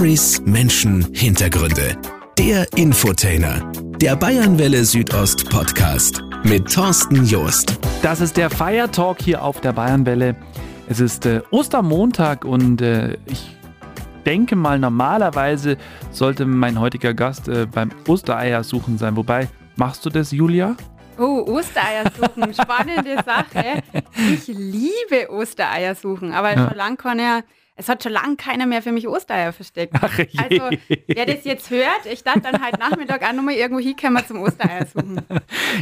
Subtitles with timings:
[0.00, 1.94] Stories, Menschen, Hintergründe.
[2.38, 3.70] Der Infotainer.
[4.00, 7.78] Der Bayernwelle Südost Podcast mit Thorsten Joost.
[8.00, 10.36] Das ist der Fire Talk hier auf der Bayernwelle.
[10.88, 13.54] Es ist äh, Ostermontag und äh, ich
[14.24, 15.76] denke mal, normalerweise
[16.12, 19.16] sollte mein heutiger Gast äh, beim Ostereier suchen sein.
[19.16, 20.76] Wobei, machst du das, Julia?
[21.18, 23.82] Oh, Ostereier suchen, spannende Sache.
[24.32, 26.68] Ich liebe Ostereier suchen, aber ja.
[26.68, 27.42] schon lange kann er
[27.76, 29.94] es hat schon lange keiner mehr für mich Ostereier versteckt.
[30.00, 30.26] Ach je.
[30.38, 34.40] Also, wer das jetzt hört, ich dachte dann halt Nachmittag auch nochmal irgendwo hinkommen zum
[34.40, 35.22] Ostereier suchen.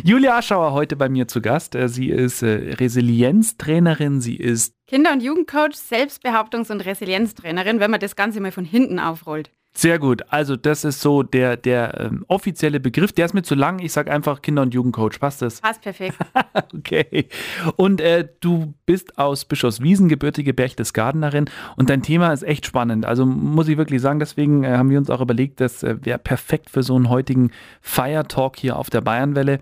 [0.05, 1.75] Julia Aschauer heute bei mir zu Gast.
[1.75, 8.01] Äh, sie ist äh, Resilienztrainerin, sie ist Kinder- und Jugendcoach, Selbstbehauptungs- und Resilienztrainerin, wenn man
[8.01, 9.51] das Ganze mal von hinten aufrollt.
[9.79, 10.25] Sehr gut.
[10.31, 13.13] Also das ist so der, der ähm, offizielle Begriff.
[13.13, 13.79] Der ist mir zu lang.
[13.79, 15.21] Ich sage einfach Kinder- und Jugendcoach.
[15.21, 15.61] Passt das?
[15.61, 16.17] Passt perfekt.
[16.75, 17.29] okay.
[17.77, 21.45] Und äh, du bist aus Bischofswiesen gebürtige Berchtesgadenerin
[21.77, 23.07] und dein Thema ist echt spannend.
[23.07, 26.19] Also muss ich wirklich sagen, deswegen äh, haben wir uns auch überlegt, das äh, wäre
[26.19, 29.61] perfekt für so einen heutigen Fire Talk hier auf der Bayernwelle.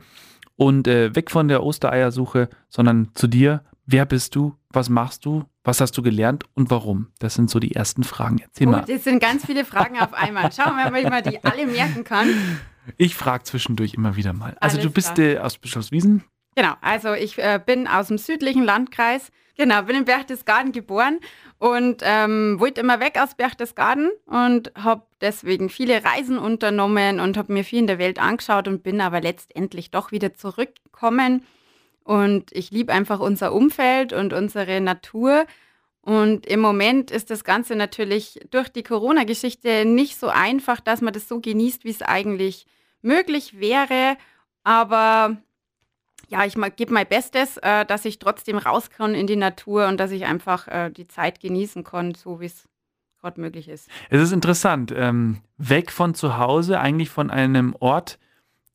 [0.57, 3.61] Und äh, weg von der Ostereiersuche, sondern zu dir.
[3.89, 4.57] Wer bist du?
[4.71, 5.45] Was machst du?
[5.63, 7.07] Was hast du gelernt und warum?
[7.21, 8.41] Das sind so die ersten Fragen.
[8.41, 8.85] Erzähl oh, mal.
[8.85, 10.51] Das sind ganz viele Fragen auf einmal.
[10.53, 12.29] Schauen wir mal, wie man die alle merken kann.
[12.97, 14.57] Ich frage zwischendurch immer wieder mal.
[14.61, 16.25] Also Alles du bist äh, aus Bischofswiesen?
[16.57, 19.31] Genau, also ich äh, bin aus dem südlichen Landkreis.
[19.57, 21.19] Genau, bin in Berchtesgaden geboren
[21.59, 27.53] und ähm, wollte immer weg aus Berchtesgaden und habe deswegen viele Reisen unternommen und habe
[27.53, 31.45] mir viel in der Welt angeschaut und bin aber letztendlich doch wieder zurückgekommen
[32.07, 35.45] und ich liebe einfach unser Umfeld und unsere Natur.
[36.03, 41.13] Und im Moment ist das Ganze natürlich durch die Corona-Geschichte nicht so einfach, dass man
[41.13, 42.67] das so genießt, wie es eigentlich
[43.03, 44.17] möglich wäre.
[44.63, 45.37] Aber
[46.29, 49.99] ja, ich gebe mein Bestes, äh, dass ich trotzdem raus kann in die Natur und
[49.99, 52.69] dass ich einfach äh, die Zeit genießen kann, so wie es
[53.21, 53.89] gerade möglich ist.
[54.11, 58.21] Es ist interessant, ähm, weg von zu Hause, eigentlich von einem Ort,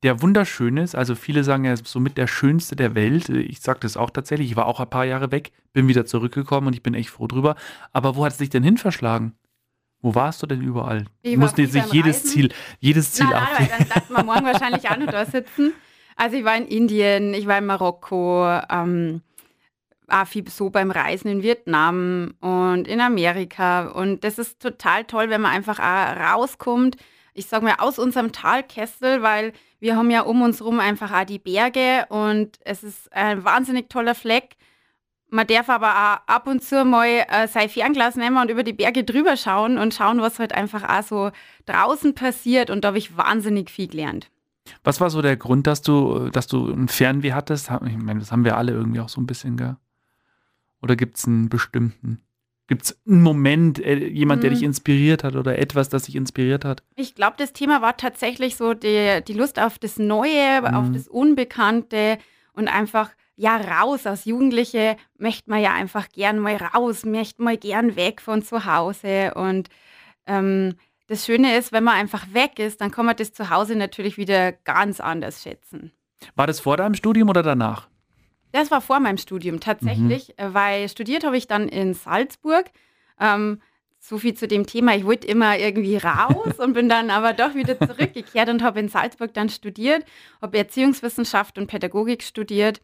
[0.03, 0.95] der wunderschön ist.
[0.95, 3.29] Also viele sagen, er ist somit der schönste der Welt.
[3.29, 4.51] Ich sage das auch tatsächlich.
[4.51, 7.27] Ich war auch ein paar Jahre weg, bin wieder zurückgekommen und ich bin echt froh
[7.27, 7.55] drüber.
[7.93, 9.33] Aber wo hat es dich denn hin verschlagen?
[10.01, 11.05] Wo warst du denn überall?
[11.21, 14.89] Ich musste jetzt nicht jedes Ziel, jedes Ziel nein, nein, dann darf man morgen wahrscheinlich
[14.89, 15.73] auch noch da sitzen.
[16.15, 19.21] Also ich war in Indien, ich war in Marokko, ähm,
[20.07, 23.87] auch viel so beim Reisen in Vietnam und in Amerika.
[23.89, 26.97] Und das ist total toll, wenn man einfach auch rauskommt,
[27.33, 31.25] ich sage mal, aus unserem Talkessel, weil wir haben ja um uns herum einfach auch
[31.25, 34.55] die Berge und es ist ein wahnsinnig toller Fleck.
[35.29, 38.73] Man darf aber auch ab und zu mal äh, sein Fernglas nehmen und über die
[38.73, 41.31] Berge drüber schauen und schauen, was halt einfach auch so
[41.65, 42.69] draußen passiert.
[42.69, 44.29] Und da habe ich wahnsinnig viel gelernt.
[44.83, 47.71] Was war so der Grund, dass du, dass du ein Fernweh hattest?
[47.85, 49.77] Ich meine, das haben wir alle irgendwie auch so ein bisschen, gell?
[50.81, 52.21] Oder gibt es einen bestimmten?
[52.71, 54.67] Gibt es einen Moment, äh, jemand, der dich mhm.
[54.67, 56.83] inspiriert hat oder etwas, das dich inspiriert hat?
[56.95, 60.67] Ich glaube, das Thema war tatsächlich so die, die Lust auf das Neue, mhm.
[60.67, 62.17] auf das Unbekannte
[62.53, 64.07] und einfach ja raus.
[64.07, 68.63] Als Jugendliche möchte man ja einfach gern mal raus, möchte mal gern weg von zu
[68.63, 69.33] Hause.
[69.35, 69.67] Und
[70.25, 70.75] ähm,
[71.07, 74.15] das Schöne ist, wenn man einfach weg ist, dann kann man das zu Hause natürlich
[74.15, 75.91] wieder ganz anders schätzen.
[76.35, 77.90] War das vor deinem Studium oder danach?
[78.51, 80.53] Das war vor meinem Studium tatsächlich, mhm.
[80.53, 82.65] weil studiert habe ich dann in Salzburg.
[83.19, 83.61] Ähm,
[84.03, 84.95] so viel zu dem Thema.
[84.95, 88.89] Ich wollte immer irgendwie raus und bin dann aber doch wieder zurückgekehrt und habe in
[88.89, 90.03] Salzburg dann studiert,
[90.41, 92.81] habe Erziehungswissenschaft und Pädagogik studiert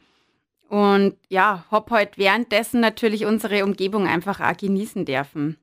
[0.70, 5.58] und ja, habe heute währenddessen natürlich unsere Umgebung einfach auch genießen dürfen.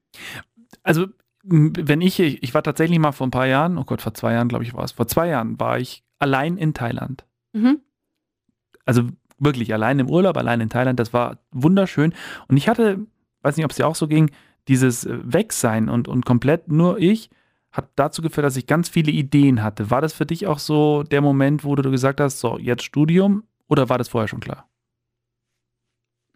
[0.83, 1.07] Also
[1.45, 4.49] wenn ich, ich war tatsächlich mal vor ein paar Jahren, oh Gott, vor zwei Jahren
[4.49, 7.27] glaube ich war es, vor zwei Jahren war ich allein in Thailand.
[7.53, 7.81] Mhm.
[8.87, 10.99] Also wirklich allein im Urlaub, allein in Thailand.
[10.99, 12.15] Das war wunderschön.
[12.49, 13.07] Und ich hatte,
[13.43, 14.31] weiß nicht, ob es dir auch so ging,
[14.69, 17.31] dieses äh, Wegsein und, und komplett nur ich
[17.75, 19.91] hat dazu geführt, dass ich ganz viele Ideen hatte.
[19.91, 23.43] War das für dich auch so der Moment, wo du gesagt hast, so jetzt Studium
[23.69, 24.69] oder war das vorher schon klar?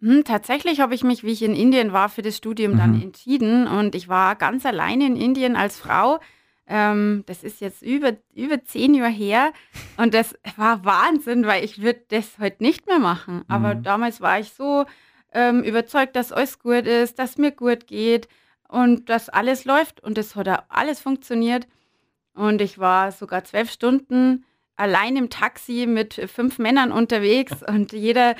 [0.01, 2.77] Hm, tatsächlich habe ich mich, wie ich in Indien war, für das Studium mhm.
[2.77, 6.19] dann entschieden und ich war ganz allein in Indien als Frau
[6.69, 9.51] ähm, das ist jetzt über, über zehn Jahre her
[9.97, 13.43] und das war Wahnsinn, weil ich würde das heute nicht mehr machen.
[13.47, 13.83] Aber mhm.
[13.83, 14.85] damals war ich so
[15.33, 18.27] ähm, überzeugt, dass alles gut ist, dass mir gut geht
[18.67, 21.67] und dass alles läuft und es hat alles funktioniert.
[22.35, 24.45] Und ich war sogar zwölf Stunden
[24.79, 28.35] allein im Taxi mit fünf Männern unterwegs und jeder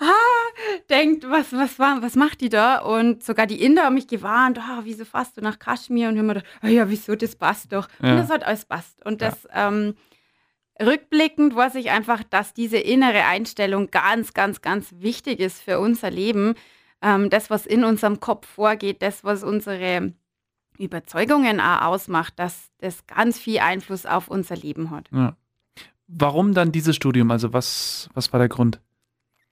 [0.00, 2.78] ah, denkt, was, was, was macht die da?
[2.78, 6.08] Und sogar die Inder haben mich gewarnt, oh, wieso fährst du nach Kaschmir?
[6.08, 7.88] Und ich habe mir gedacht, oh ja, wieso, das passt doch.
[8.02, 8.10] Ja.
[8.10, 9.04] Und das hat alles passt.
[9.04, 9.68] Und das ja.
[9.68, 9.94] ähm,
[10.80, 16.10] rückblickend weiß ich einfach, dass diese innere Einstellung ganz, ganz, ganz wichtig ist für unser
[16.10, 16.54] Leben.
[17.00, 20.14] Ähm, das, was in unserem Kopf vorgeht, das, was unsere
[20.78, 25.08] Überzeugungen auch ausmacht, dass das ganz viel Einfluss auf unser Leben hat.
[25.12, 25.36] Ja.
[26.08, 27.30] Warum dann dieses Studium?
[27.30, 28.80] Also was, was war der Grund?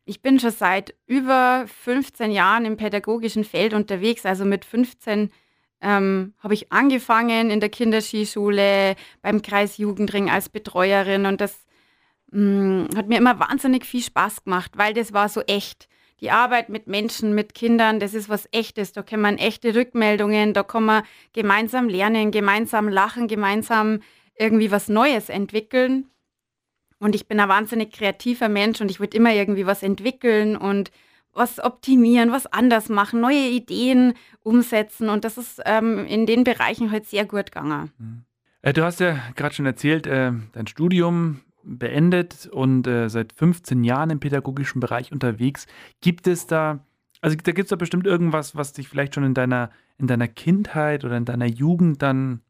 [0.05, 4.27] Ich bin schon seit über 15 Jahren im pädagogischen Feld unterwegs.
[4.27, 5.31] Also mit 15
[5.81, 11.65] ähm, habe ich angefangen in der Kinderskischule, beim Kreisjugendring als Betreuerin und das
[12.31, 15.89] mh, mm, hat mir immer wahnsinnig viel Spaß gemacht, weil das war so echt.
[16.21, 18.93] Die Arbeit mit Menschen, mit Kindern, das ist was Echtes.
[18.93, 21.03] Da kann man echte Rückmeldungen, da kann man
[21.33, 24.01] gemeinsam lernen, gemeinsam lachen, gemeinsam
[24.39, 26.07] irgendwie was Neues entwickeln.
[27.05, 30.91] Und ich bin ein wahnsinnig kreativer Mensch und ich würde immer irgendwie was entwickeln und
[31.35, 35.11] was optimieren, was anders machen, neue Ideen umsetzen.
[35.11, 37.91] Und das ist ähm, in den Bereichen halt sehr gut gegangen.
[37.99, 38.25] Mhm.
[38.63, 43.85] Äh, du hast ja gerade schon erzählt, äh, dein Studium beendet und äh, seit 15
[43.85, 45.67] Jahren im pädagogischen Bereich unterwegs.
[46.01, 46.87] Gibt es da,
[47.21, 50.29] also da gibt es da bestimmt irgendwas, was dich vielleicht schon in deiner, in deiner
[50.29, 52.41] Kindheit oder in deiner Jugend dann,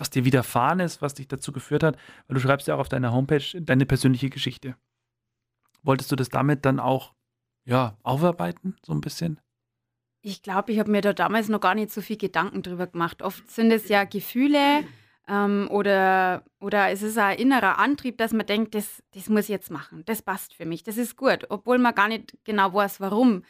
[0.00, 1.96] was dir widerfahren ist, was dich dazu geführt hat?
[2.26, 4.74] Weil du schreibst ja auch auf deiner Homepage deine persönliche Geschichte.
[5.82, 7.14] Wolltest du das damit dann auch
[7.64, 9.40] ja, aufarbeiten, so ein bisschen?
[10.22, 13.22] Ich glaube, ich habe mir da damals noch gar nicht so viel Gedanken drüber gemacht.
[13.22, 14.84] Oft sind es ja Gefühle
[15.28, 19.50] ähm, oder, oder es ist ein innerer Antrieb, dass man denkt, das, das muss ich
[19.50, 23.00] jetzt machen, das passt für mich, das ist gut, obwohl man gar nicht genau weiß,
[23.00, 23.44] warum.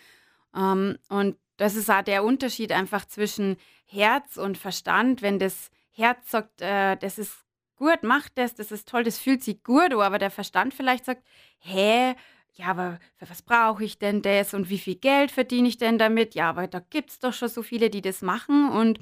[0.54, 3.56] Ähm, und das ist auch der Unterschied einfach zwischen
[3.86, 5.22] Herz und Verstand.
[5.22, 7.44] Wenn das Herz sagt, äh, das ist
[7.76, 11.22] gut, mach das, das ist toll, das fühlt sich gut, aber der Verstand vielleicht sagt,
[11.58, 12.14] hä,
[12.54, 15.98] ja, aber für was brauche ich denn das und wie viel Geld verdiene ich denn
[15.98, 16.34] damit?
[16.34, 18.70] Ja, aber da gibt es doch schon so viele, die das machen.
[18.70, 18.98] Und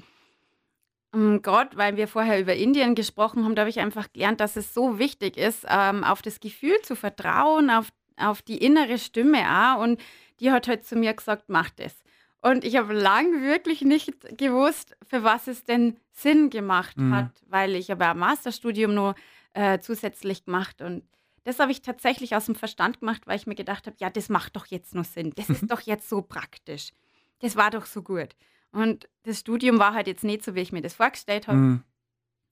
[1.13, 4.55] ähm, Gott, weil wir vorher über Indien gesprochen haben, da habe ich einfach gelernt, dass
[4.55, 9.39] es so wichtig ist, ähm, auf das Gefühl zu vertrauen, auf, auf die innere Stimme
[9.45, 9.81] auch.
[9.81, 9.99] Und
[10.39, 11.95] die hat halt zu mir gesagt, mach das.
[12.41, 17.13] Und ich habe lang wirklich nicht gewusst, für was es denn Sinn gemacht mhm.
[17.13, 19.15] hat, weil ich habe ein Masterstudium nur
[19.53, 21.03] äh, zusätzlich gemacht und
[21.43, 24.29] das habe ich tatsächlich aus dem Verstand gemacht, weil ich mir gedacht habe, ja, das
[24.29, 25.31] macht doch jetzt nur Sinn.
[25.35, 26.91] Das ist doch jetzt so praktisch.
[27.39, 28.35] Das war doch so gut.
[28.71, 31.57] Und das Studium war halt jetzt nicht so, wie ich mir das vorgestellt habe.
[31.57, 31.83] Mhm.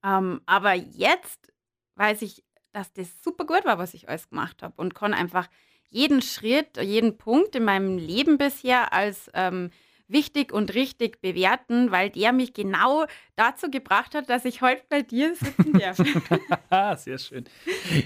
[0.04, 1.54] Ähm, aber jetzt
[1.96, 5.48] weiß ich, dass das super gut war, was ich alles gemacht habe und kann einfach
[5.90, 9.70] jeden Schritt, jeden Punkt in meinem Leben bisher als ähm,
[10.08, 13.06] wichtig und richtig bewerten, weil der mich genau
[13.36, 15.98] dazu gebracht hat, dass ich heute bei dir sitzen darf.
[17.04, 17.46] Sehr schön.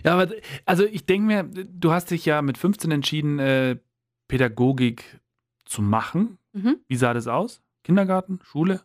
[0.04, 0.34] Ja, aber
[0.66, 3.78] also ich denke mir, du hast dich ja mit 15 entschieden, äh,
[4.28, 5.20] Pädagogik
[5.66, 6.38] zu machen.
[6.54, 6.78] Mhm.
[6.88, 7.62] Wie sah das aus?
[7.84, 8.82] Kindergarten, Schule?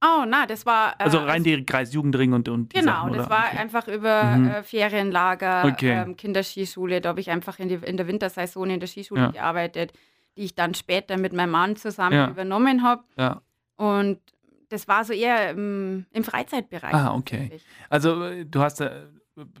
[0.00, 0.92] Oh, na, das war.
[0.92, 3.58] Äh, also rein die Kreisjugendring und, und Genau, Sachen, das war okay.
[3.58, 4.48] einfach über mhm.
[4.48, 6.02] äh, Ferienlager, okay.
[6.02, 7.00] ähm, Kinderskischule.
[7.00, 9.30] Da habe ich einfach in, die, in der Wintersaison in der Skischule ja.
[9.30, 9.92] gearbeitet
[10.38, 12.30] die ich dann später mit meinem Mann zusammen ja.
[12.30, 13.02] übernommen habe.
[13.16, 13.42] Ja.
[13.76, 14.20] Und
[14.68, 16.94] das war so eher im, im Freizeitbereich.
[16.94, 17.60] Ah, okay.
[17.90, 19.06] Also äh, du hast äh,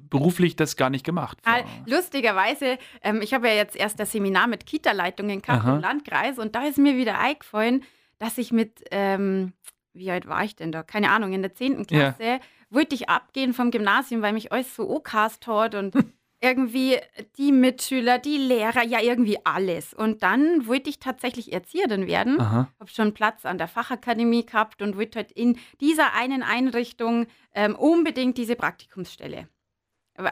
[0.08, 1.38] beruflich das gar nicht gemacht.
[1.44, 5.74] Ah, lustigerweise, ähm, ich habe ja jetzt erst das Seminar mit Kita-Leitungen gehabt Aha.
[5.74, 7.82] im Landkreis und da ist mir wieder eingefallen,
[8.20, 9.54] dass ich mit, ähm,
[9.98, 10.82] wie alt war ich denn da?
[10.82, 11.86] Keine Ahnung, in der 10.
[11.86, 12.38] Klasse ja.
[12.70, 15.94] wollte ich abgehen vom Gymnasium, weil mich alles so okast hat und
[16.40, 16.98] irgendwie
[17.36, 19.92] die Mitschüler, die Lehrer, ja irgendwie alles.
[19.92, 22.38] Und dann wollte ich tatsächlich Erzieherin werden.
[22.78, 27.74] Habe schon Platz an der Fachakademie gehabt und wollte halt in dieser einen Einrichtung ähm,
[27.74, 29.48] unbedingt diese Praktikumsstelle.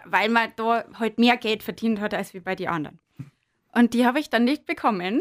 [0.04, 3.00] Weil man da halt mehr Geld verdient hat als wie bei den anderen.
[3.76, 5.20] Und die habe ich dann nicht bekommen.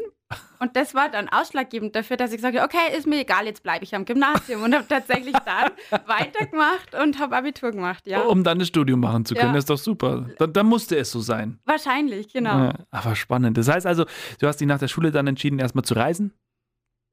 [0.60, 3.62] Und das war dann ausschlaggebend dafür, dass ich gesagt habe, okay, ist mir egal, jetzt
[3.62, 5.72] bleibe ich am Gymnasium und habe tatsächlich dann
[6.08, 8.22] weitergemacht und habe Abitur gemacht, ja.
[8.22, 9.54] Um dann das Studium machen zu können, ja.
[9.54, 10.30] das ist doch super.
[10.40, 11.60] Dann, dann, musste es so sein.
[11.66, 12.58] Wahrscheinlich, genau.
[12.58, 13.58] Ja, aber spannend.
[13.58, 14.06] Das heißt also,
[14.40, 16.34] du hast dich nach der Schule dann entschieden, erstmal zu reisen?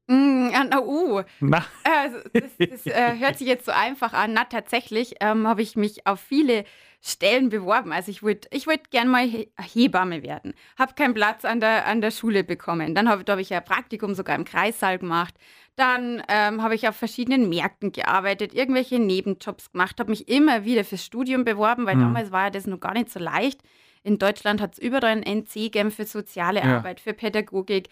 [0.07, 1.21] Mm, na, uh.
[1.39, 1.65] Na.
[1.83, 4.33] Äh, das, das äh, hört sich jetzt so einfach an.
[4.33, 6.65] Na, tatsächlich ähm, habe ich mich auf viele
[7.05, 7.91] Stellen beworben.
[7.91, 10.53] Also ich wollte ich wollt gern mal Hebamme werden.
[10.79, 12.95] Habe keinen Platz an der, an der Schule bekommen.
[12.95, 15.35] Dann habe hab ich ja Praktikum sogar im Kreissaal gemacht.
[15.75, 20.85] Dann ähm, habe ich auf verschiedenen Märkten gearbeitet, irgendwelche Nebenjobs gemacht, habe mich immer wieder
[20.85, 22.01] fürs Studium beworben, weil mhm.
[22.01, 23.59] damals war ja das noch gar nicht so leicht.
[24.03, 26.77] In Deutschland hat es überall ein NC gegeben für soziale ja.
[26.77, 27.89] Arbeit, für Pädagogik.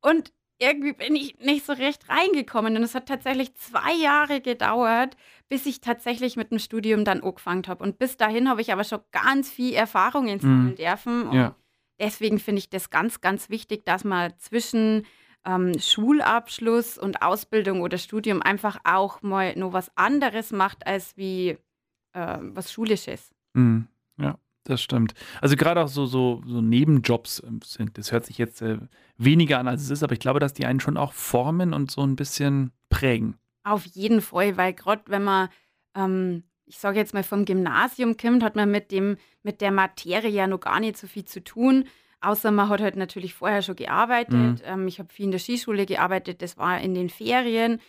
[0.00, 2.76] Und irgendwie bin ich nicht so recht reingekommen.
[2.76, 5.16] Und es hat tatsächlich zwei Jahre gedauert,
[5.48, 7.82] bis ich tatsächlich mit dem Studium dann angefangen habe.
[7.82, 10.76] Und bis dahin habe ich aber schon ganz viel Erfahrungen sammeln mhm.
[10.76, 11.28] dürfen.
[11.28, 11.56] Und ja.
[11.98, 15.06] deswegen finde ich das ganz, ganz wichtig, dass man zwischen
[15.44, 21.56] ähm, Schulabschluss und Ausbildung oder Studium einfach auch mal noch was anderes macht, als wie
[22.12, 23.30] äh, was Schulisches.
[23.54, 23.88] Mhm.
[24.18, 24.38] Ja.
[24.64, 25.14] Das stimmt.
[25.40, 28.78] Also gerade auch so, so, so Nebenjobs ähm, sind, das hört sich jetzt äh,
[29.16, 31.90] weniger an, als es ist, aber ich glaube, dass die einen schon auch formen und
[31.90, 33.36] so ein bisschen prägen.
[33.64, 35.48] Auf jeden Fall, weil gerade wenn man,
[35.94, 40.30] ähm, ich sage jetzt mal vom Gymnasium kommt, hat man mit, dem, mit der Materie
[40.30, 41.84] ja noch gar nicht so viel zu tun.
[42.20, 44.34] Außer man hat halt natürlich vorher schon gearbeitet.
[44.34, 44.60] Mhm.
[44.64, 47.80] Ähm, ich habe viel in der Skischule gearbeitet, das war in den Ferien.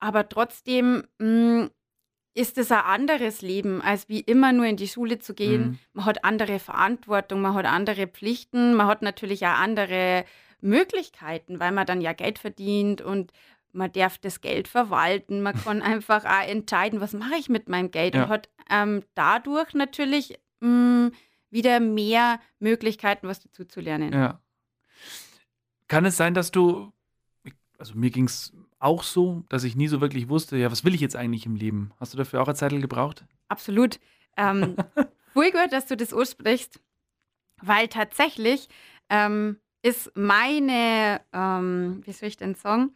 [0.00, 1.70] Aber trotzdem mh, hm,
[2.34, 5.62] ist es ein anderes Leben, als wie immer nur in die Schule zu gehen.
[5.62, 5.78] Mhm.
[5.92, 10.24] Man hat andere Verantwortung, man hat andere Pflichten, man hat natürlich auch andere
[10.60, 13.32] Möglichkeiten, weil man dann ja Geld verdient und
[13.72, 17.90] man darf das Geld verwalten, man kann einfach auch entscheiden, was mache ich mit meinem
[17.90, 18.24] Geld ja.
[18.24, 21.12] und hat ähm, dadurch natürlich mh, hm,
[21.50, 24.12] wieder mehr Möglichkeiten, was dazu zu lernen.
[24.12, 24.40] Ja.
[25.86, 26.92] Kann es sein, dass du,
[27.78, 28.52] also mir ging es
[28.84, 31.56] auch so, dass ich nie so wirklich wusste, ja, was will ich jetzt eigentlich im
[31.56, 31.92] Leben?
[31.98, 33.24] Hast du dafür auch eine Zeit gebraucht?
[33.48, 33.98] Absolut.
[34.36, 34.76] Ähm,
[35.34, 36.80] gehört, dass du das aussprichst,
[37.62, 38.68] weil tatsächlich
[39.08, 42.90] ähm, ist meine, ähm, wie soll ich denn sagen,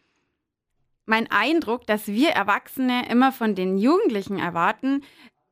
[1.07, 5.03] mein Eindruck, dass wir Erwachsene immer von den Jugendlichen erwarten,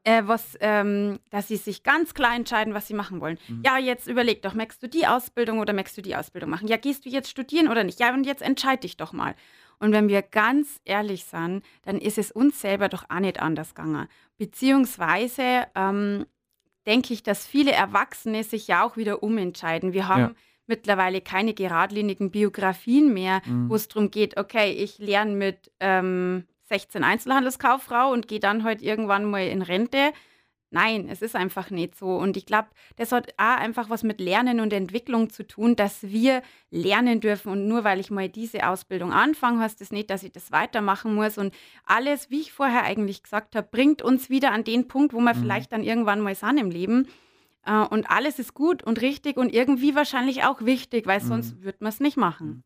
[0.04, 3.38] äh, was, ähm, dass sie sich ganz klar entscheiden, was sie machen wollen.
[3.48, 3.62] Mhm.
[3.64, 6.68] Ja, jetzt überleg doch, möchtest du die Ausbildung oder möchtest du die Ausbildung machen?
[6.68, 7.98] Ja, gehst du jetzt studieren oder nicht?
[7.98, 9.34] Ja, und jetzt entscheide dich doch mal.
[9.78, 13.74] Und wenn wir ganz ehrlich sind, dann ist es uns selber doch auch nicht anders
[13.74, 14.08] gegangen.
[14.38, 16.26] Beziehungsweise ähm,
[16.86, 19.92] denke ich, dass viele Erwachsene sich ja auch wieder umentscheiden.
[19.92, 20.34] Wir haben ja.
[20.66, 23.68] mittlerweile keine geradlinigen Biografien mehr, mhm.
[23.68, 28.66] wo es darum geht, okay, ich lerne mit ähm, 16 Einzelhandelskauffrau und gehe dann heute
[28.66, 30.12] halt irgendwann mal in Rente.
[30.76, 32.18] Nein, es ist einfach nicht so.
[32.18, 36.02] Und ich glaube, das hat auch einfach was mit Lernen und Entwicklung zu tun, dass
[36.02, 37.50] wir lernen dürfen.
[37.50, 41.14] Und nur weil ich mal diese Ausbildung anfange, heißt das nicht, dass ich das weitermachen
[41.14, 41.38] muss.
[41.38, 41.54] Und
[41.86, 45.32] alles, wie ich vorher eigentlich gesagt habe, bringt uns wieder an den Punkt, wo wir
[45.32, 45.40] mhm.
[45.40, 47.08] vielleicht dann irgendwann mal sind im Leben.
[47.64, 51.64] Äh, und alles ist gut und richtig und irgendwie wahrscheinlich auch wichtig, weil sonst mhm.
[51.64, 52.48] würde man es nicht machen.
[52.48, 52.62] Mhm.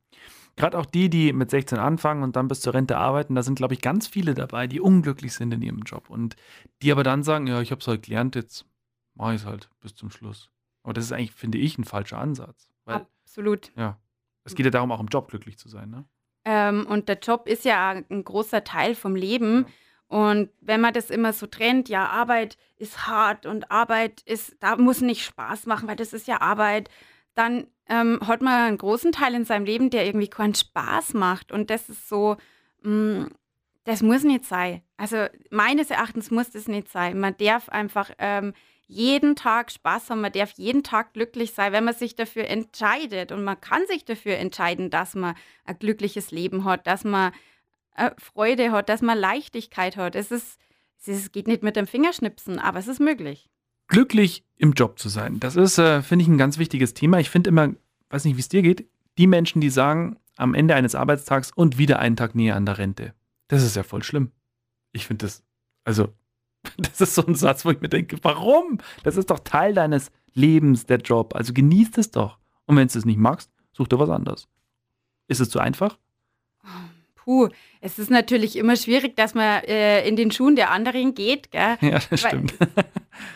[0.57, 3.55] Gerade auch die, die mit 16 anfangen und dann bis zur Rente arbeiten, da sind,
[3.55, 6.37] glaube ich, ganz viele dabei, die unglücklich sind in ihrem Job und
[6.83, 8.67] die aber dann sagen, ja, ich habe es halt gelernt, jetzt
[9.15, 10.51] mache ich es halt bis zum Schluss.
[10.83, 12.69] Aber das ist eigentlich, finde ich, ein falscher Ansatz.
[12.85, 13.73] Weil, Absolut.
[13.77, 13.99] Ja.
[14.45, 16.05] Es geht ja darum, auch im Job glücklich zu sein, ne?
[16.45, 19.67] Ähm, und der Job ist ja ein großer Teil vom Leben.
[19.67, 19.73] Ja.
[20.11, 24.77] Und wenn man das immer so trennt, ja, Arbeit ist hart und Arbeit ist, da
[24.77, 26.91] muss nicht Spaß machen, weil das ist ja Arbeit
[27.35, 31.51] dann ähm, hat man einen großen Teil in seinem Leben, der irgendwie keinen Spaß macht.
[31.53, 32.37] Und das ist so,
[32.83, 33.31] mh, mm,
[33.85, 34.83] das muss nicht sein.
[34.97, 37.19] Also meines Erachtens muss das nicht sein.
[37.19, 38.53] Man darf einfach ähm,
[38.87, 43.33] jeden Tag Spaß haben, man darf jeden Tag glücklich sein, wenn man sich dafür entscheidet.
[43.33, 47.33] Und man kann sich dafür entscheiden, dass man ein glückliches Leben hat, dass man
[47.97, 50.15] äh, Freude hat, dass man Leichtigkeit hat.
[50.15, 50.61] Es, ist,
[51.07, 53.51] es geht nicht mit dem Fingerschnipsen, aber es ist möglich
[53.91, 55.39] glücklich im Job zu sein.
[55.41, 57.19] Das ist, äh, finde ich, ein ganz wichtiges Thema.
[57.19, 57.71] Ich finde immer,
[58.09, 58.87] weiß nicht, wie es dir geht,
[59.19, 62.79] die Menschen, die sagen, am Ende eines Arbeitstags und wieder einen Tag näher an der
[62.79, 63.13] Rente.
[63.49, 64.31] Das ist ja voll schlimm.
[64.93, 65.43] Ich finde das,
[65.85, 66.09] also,
[66.79, 68.79] das ist so ein Satz, wo ich mir denke, warum?
[69.03, 71.35] Das ist doch Teil deines Lebens, der Job.
[71.35, 72.39] Also genießt es doch.
[72.67, 74.49] Und wenn du es nicht magst, such dir was anderes.
[75.27, 75.99] Ist es zu einfach?
[77.25, 77.49] Puh,
[77.83, 81.51] es ist natürlich immer schwierig, dass man äh, in den Schuhen der anderen geht.
[81.51, 81.77] Gell?
[81.81, 82.55] Ja, das Weil, stimmt.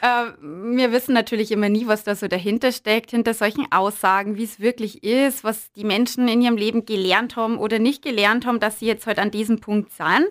[0.01, 4.45] Äh, wir wissen natürlich immer nie, was da so dahinter steckt, hinter solchen Aussagen, wie
[4.45, 8.61] es wirklich ist, was die Menschen in ihrem Leben gelernt haben oder nicht gelernt haben,
[8.61, 10.29] dass sie jetzt halt an diesem Punkt sind.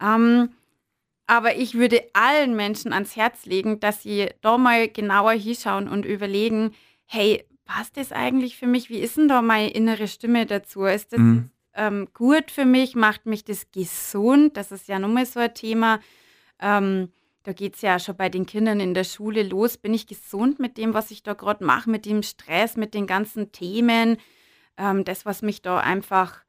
[0.00, 0.50] Ähm,
[1.26, 6.06] aber ich würde allen Menschen ans Herz legen, dass sie da mal genauer hinschauen und
[6.06, 6.72] überlegen,
[7.04, 8.88] hey, passt das eigentlich für mich?
[8.88, 10.84] Wie ist denn da meine innere Stimme dazu?
[10.84, 12.96] Ist das mhm ähm, gut für mich?
[12.96, 14.56] Macht mich das gesund?
[14.56, 16.00] Das ist ja nochmal so ein Thema.
[16.58, 17.12] Ähm,
[17.44, 19.78] da geht es ja schon bei den Kindern in der Schule los.
[19.78, 23.06] Bin ich gesund mit dem, was ich da gerade mache, mit dem Stress, mit den
[23.06, 24.18] ganzen Themen?
[24.76, 26.42] Ähm, das, was mich da einfach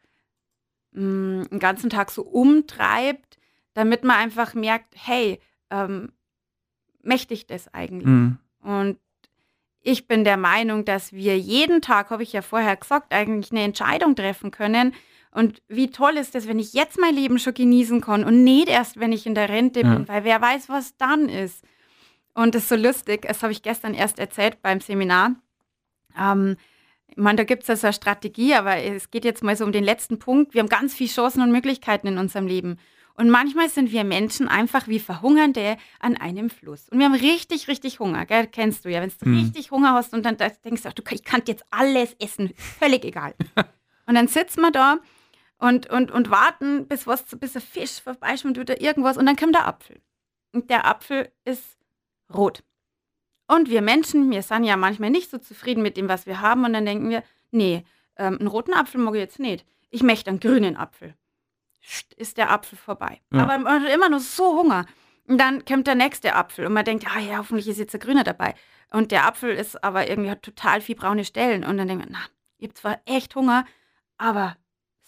[0.92, 3.38] mh, mm, den ganzen Tag so umtreibt,
[3.76, 6.12] damit man einfach merkt, hey, ähm,
[7.04, 8.08] möchte ich das eigentlich?
[8.08, 8.40] Mhm.
[8.62, 8.98] Und
[9.82, 13.62] ich bin der Meinung, dass wir jeden Tag, habe ich ja vorher gesagt, eigentlich eine
[13.62, 14.94] Entscheidung treffen können,
[15.32, 18.68] und wie toll ist es, wenn ich jetzt mein Leben schon genießen kann und nicht
[18.68, 19.94] erst, wenn ich in der Rente ja.
[19.94, 21.64] bin, weil wer weiß, was dann ist.
[22.34, 25.36] Und das ist so lustig, das habe ich gestern erst erzählt beim Seminar.
[26.18, 26.56] Ähm,
[27.08, 29.72] ich meine, da gibt es also eine Strategie, aber es geht jetzt mal so um
[29.72, 30.54] den letzten Punkt.
[30.54, 32.78] Wir haben ganz viele Chancen und Möglichkeiten in unserem Leben.
[33.16, 36.88] Und manchmal sind wir Menschen einfach wie Verhungernde an einem Fluss.
[36.90, 38.48] Und wir haben richtig, richtig Hunger, gell?
[38.48, 39.02] kennst du ja.
[39.02, 39.38] Wenn du hm.
[39.38, 43.36] richtig Hunger hast und dann denkst du, ich kann jetzt alles essen, völlig egal.
[44.06, 45.00] und dann sitzt man da
[45.60, 49.56] und, und, und warten, bis, was, bis ein Fisch vorbeischwimmt oder irgendwas und dann kommt
[49.56, 50.02] der Apfel.
[50.54, 51.78] Und der Apfel ist
[52.34, 52.64] rot.
[53.48, 56.66] Und wir Menschen, wir sind ja manchmal nicht so zufrieden mit dem, was wir haben
[56.66, 57.84] und dann denken wir, nee,
[58.16, 59.66] ähm, einen roten Apfel mag ich jetzt nicht.
[59.90, 61.16] Ich möchte einen grünen Apfel.
[62.16, 63.22] ist der Apfel vorbei.
[63.34, 63.44] Ja.
[63.44, 64.86] Aber man hat immer nur so Hunger.
[65.28, 68.00] Und dann kommt der nächste Apfel und man denkt, ah ja, hoffentlich ist jetzt der
[68.00, 68.56] Grüne dabei.
[68.92, 71.64] Und der Apfel ist aber irgendwie hat total viel braune Stellen.
[71.64, 72.26] Und dann denkt man, na,
[72.58, 73.66] ich habe zwar echt Hunger,
[74.18, 74.58] aber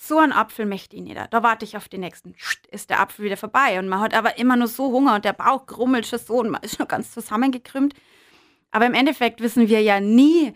[0.03, 1.15] so ein Apfel möchte ich nicht.
[1.29, 2.33] Da warte ich auf den nächsten.
[2.71, 3.77] Ist der Apfel wieder vorbei.
[3.77, 6.49] Und man hat aber immer nur so Hunger und der Bauch grummelt schon so und
[6.49, 7.93] man ist schon ganz zusammengekrümmt.
[8.71, 10.53] Aber im Endeffekt wissen wir ja nie,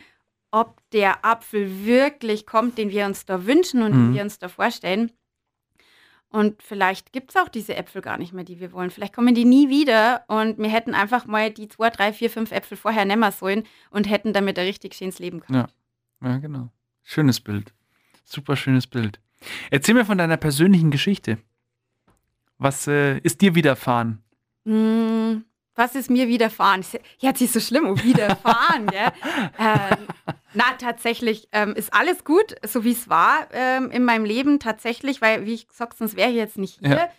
[0.49, 4.05] ob der Apfel wirklich kommt, den wir uns da wünschen und mhm.
[4.07, 5.11] den wir uns da vorstellen.
[6.29, 8.89] Und vielleicht gibt es auch diese Äpfel gar nicht mehr, die wir wollen.
[8.89, 12.51] Vielleicht kommen die nie wieder und wir hätten einfach mal die zwei, drei, vier, fünf
[12.51, 15.71] Äpfel vorher nehmen sollen und hätten damit ein richtig schönes Leben gehabt.
[16.21, 16.69] Ja, ja genau.
[17.03, 17.73] Schönes Bild.
[18.23, 19.19] Super schönes Bild.
[19.71, 21.37] Erzähl mir von deiner persönlichen Geschichte.
[22.57, 24.23] Was äh, ist dir widerfahren?
[24.63, 25.43] Mm,
[25.75, 26.83] was ist mir widerfahren?
[27.19, 29.11] Ja, hat sich so schlimm um widerfahren, gell?
[29.59, 30.07] Ähm,
[30.53, 35.21] na, tatsächlich ähm, ist alles gut, so wie es war ähm, in meinem Leben tatsächlich,
[35.21, 37.09] weil, wie ich gesagt sonst wäre ich jetzt nicht hier.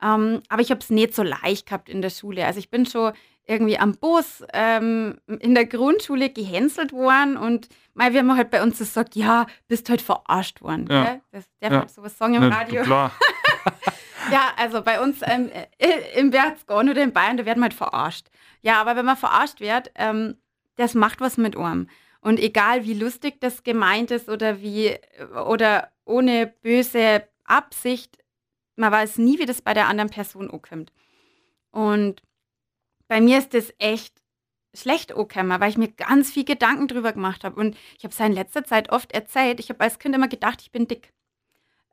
[0.00, 0.14] Ja.
[0.14, 2.46] Ähm, aber ich habe es nicht so leicht gehabt in der Schule.
[2.46, 3.12] Also ich bin schon
[3.46, 8.62] irgendwie am Bus ähm, in der Grundschule gehänselt worden und mal, wie man halt bei
[8.62, 10.86] uns sagt, ja, bist halt verarscht worden.
[10.90, 11.20] Ja.
[11.30, 11.88] Das darf ja.
[11.88, 12.82] sowas sagen im ja, Radio.
[12.82, 13.12] Klar.
[14.32, 17.74] ja, also bei uns ähm, äh, im Berchtesgaden oder in Bayern, da werden wir halt
[17.74, 18.28] verarscht.
[18.62, 20.36] Ja, aber wenn man verarscht wird, ähm,
[20.76, 21.88] das macht was mit einem.
[22.20, 24.96] Und egal wie lustig das gemeint ist oder wie
[25.46, 28.18] oder ohne böse Absicht,
[28.76, 30.90] man weiß nie, wie das bei der anderen Person ankommt.
[31.70, 32.22] Und
[33.14, 34.20] bei mir ist das echt
[34.74, 37.60] schlecht angekommen, weil ich mir ganz viel Gedanken drüber gemacht habe.
[37.60, 40.60] Und ich habe es in letzter Zeit oft erzählt, ich habe als Kind immer gedacht,
[40.62, 41.12] ich bin dick.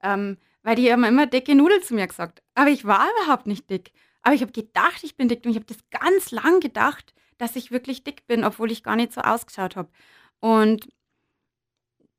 [0.02, 2.42] Ähm, weil die haben immer dicke Nudeln zu mir gesagt.
[2.56, 3.92] Aber ich war überhaupt nicht dick.
[4.24, 5.46] Aber ich habe gedacht, ich bin dick.
[5.46, 8.96] Und ich habe das ganz lang gedacht, dass ich wirklich dick bin, obwohl ich gar
[8.96, 9.92] nicht so ausgeschaut habe.
[10.40, 10.88] Und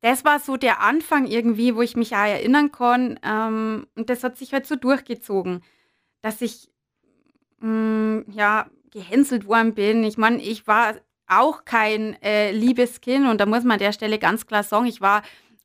[0.00, 3.18] das war so der Anfang irgendwie, wo ich mich auch erinnern kann.
[3.24, 5.64] Ähm, und das hat sich halt so durchgezogen,
[6.20, 6.70] dass ich
[7.58, 10.04] mh, mm, ja gehänselt worden bin.
[10.04, 10.94] Ich meine, ich war
[11.26, 14.86] auch kein äh, liebes Kind und da muss man an der Stelle ganz klar sagen,
[14.86, 15.22] ich war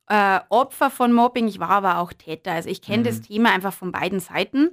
[0.08, 2.54] äh, Opfer von Mobbing, ich war aber auch Täter.
[2.54, 3.04] Also ich kenne mhm.
[3.04, 4.71] das Thema einfach von beiden Seiten.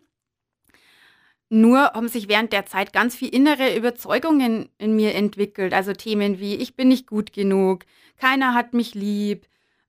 [1.50, 5.74] Nur haben sich während der Zeit ganz viele innere Überzeugungen in mir entwickelt.
[5.74, 7.84] Also Themen wie, ich bin nicht gut genug,
[8.16, 9.46] keiner hat mich lieb,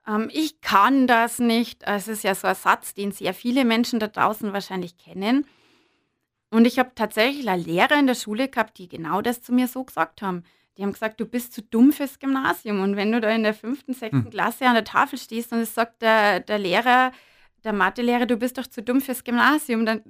[0.08, 1.84] ähm, ich kann das nicht.
[1.84, 5.46] Es ist ja so ein Satz, den sehr viele Menschen da draußen wahrscheinlich kennen.
[6.50, 9.68] Und ich habe tatsächlich eine Lehrer in der Schule gehabt, die genau das zu mir
[9.68, 10.44] so gesagt haben.
[10.78, 12.82] Die haben gesagt, du bist zu dumm fürs Gymnasium.
[12.82, 14.30] Und wenn du da in der fünften, sechsten hm.
[14.30, 17.12] Klasse an der Tafel stehst und es sagt der, der Lehrer,
[17.64, 20.02] der Mathelehrer, du bist doch zu dumm fürs Gymnasium, dann,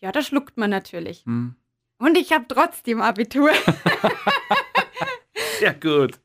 [0.00, 1.24] ja, da schluckt man natürlich.
[1.24, 1.54] Hm.
[1.98, 3.50] Und ich habe trotzdem Abitur.
[5.60, 6.18] ja, gut.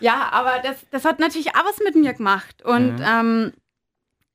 [0.00, 2.62] Ja, aber das, das hat natürlich auch was mit mir gemacht.
[2.64, 3.20] Und ja.
[3.20, 3.52] ähm,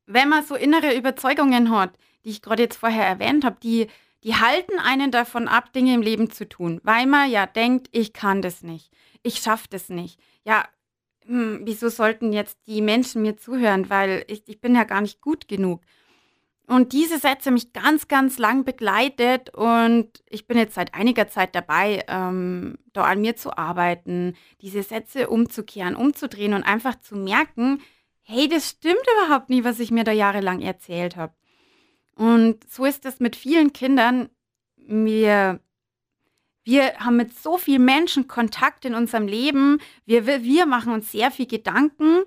[0.06, 1.92] wenn man so innere Überzeugungen hat,
[2.24, 3.88] die ich gerade jetzt vorher erwähnt habe, die,
[4.24, 8.14] die halten einen davon ab, Dinge im Leben zu tun, weil man ja denkt, ich
[8.14, 8.92] kann das nicht,
[9.24, 10.20] ich schaffe das nicht.
[10.44, 10.66] Ja,
[11.26, 15.22] hm, wieso sollten jetzt die Menschen mir zuhören, weil ich, ich bin ja gar nicht
[15.22, 15.82] gut genug.
[16.68, 21.54] Und diese Sätze mich ganz, ganz lang begleitet und ich bin jetzt seit einiger Zeit
[21.54, 27.82] dabei, ähm, da an mir zu arbeiten, diese Sätze umzukehren, umzudrehen und einfach zu merken,
[28.24, 31.34] hey, das stimmt überhaupt nie, was ich mir da jahrelang erzählt habe.
[32.16, 34.30] Und so ist es mit vielen Kindern.
[34.78, 35.60] Wir,
[36.64, 39.80] wir haben mit so vielen Menschen Kontakt in unserem Leben.
[40.06, 42.24] Wir, wir machen uns sehr viel Gedanken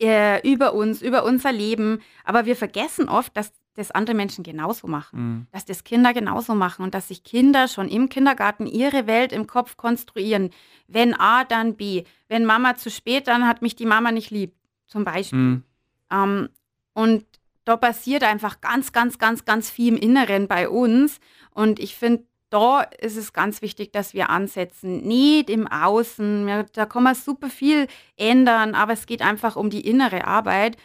[0.00, 2.00] äh, über uns, über unser Leben.
[2.24, 5.46] Aber wir vergessen oft, dass das andere Menschen genauso machen, mhm.
[5.50, 9.46] dass das Kinder genauso machen und dass sich Kinder schon im Kindergarten ihre Welt im
[9.46, 10.50] Kopf konstruieren.
[10.86, 12.04] Wenn A, dann B.
[12.28, 14.54] Wenn Mama zu spät, dann hat mich die Mama nicht lieb,
[14.86, 15.38] zum Beispiel.
[15.38, 15.62] Mhm.
[16.10, 16.48] Ähm,
[16.92, 17.24] und
[17.64, 21.18] da passiert einfach ganz, ganz, ganz, ganz viel im Inneren bei uns.
[21.50, 25.02] Und ich finde, da ist es ganz wichtig, dass wir ansetzen.
[25.02, 26.46] Nicht im Außen.
[26.46, 30.76] Ja, da kann man super viel ändern, aber es geht einfach um die innere Arbeit,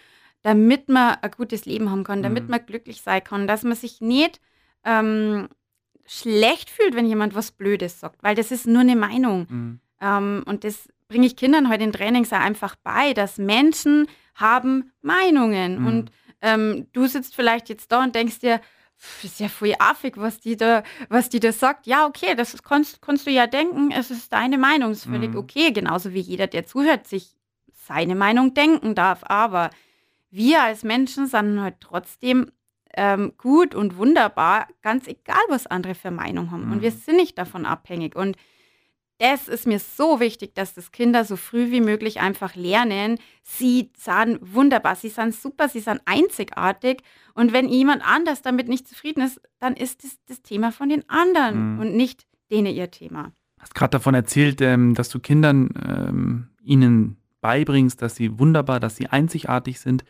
[0.41, 2.51] damit man ein gutes Leben haben kann, damit mhm.
[2.51, 4.39] man glücklich sein kann, dass man sich nicht
[4.85, 5.49] ähm,
[6.05, 9.47] schlecht fühlt, wenn jemand was Blödes sagt, weil das ist nur eine Meinung.
[9.49, 9.79] Mhm.
[10.01, 15.81] Ähm, und das bringe ich Kindern heute in Trainings einfach bei, dass Menschen haben Meinungen.
[15.81, 15.87] Mhm.
[15.87, 16.11] Und
[16.41, 18.61] ähm, du sitzt vielleicht jetzt da und denkst dir,
[19.23, 21.87] ist ja voll affig, was die da, was die da sagt.
[21.87, 25.37] Ja, okay, das kannst, kannst du ja denken, es ist deine Meinung, ist völlig mhm.
[25.37, 25.71] okay.
[25.71, 27.35] Genauso wie jeder, der zuhört, sich
[27.73, 29.21] seine Meinung denken darf.
[29.23, 29.69] Aber
[30.29, 32.51] wir als Menschen sind halt trotzdem
[32.93, 36.65] ähm, gut und wunderbar, ganz egal, was andere für Meinung haben.
[36.65, 36.71] Mhm.
[36.73, 36.97] Und wir mhm.
[36.97, 38.15] sind nicht davon abhängig.
[38.15, 38.35] Und
[39.19, 43.19] das ist mir so wichtig, dass das Kinder so früh wie möglich einfach lernen.
[43.43, 47.03] Sie sind wunderbar, sie sind super, sie sind einzigartig.
[47.33, 51.07] Und wenn jemand anders damit nicht zufrieden ist, dann ist das das Thema von den
[51.09, 51.79] anderen mhm.
[51.79, 53.33] und nicht denen ihr Thema.
[53.57, 58.79] Du hast gerade davon erzählt, ähm, dass du Kindern ähm, ihnen beibringst, dass sie wunderbar,
[58.79, 60.05] dass sie einzigartig sind.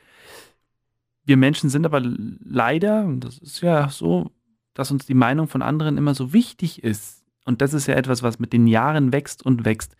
[1.25, 4.31] Wir Menschen sind aber leider, und das ist ja so,
[4.75, 7.18] dass uns die Meinung von anderen immer so wichtig ist.
[7.49, 9.95] Und das ist ja etwas, was mit den Jahren wächst und wächst.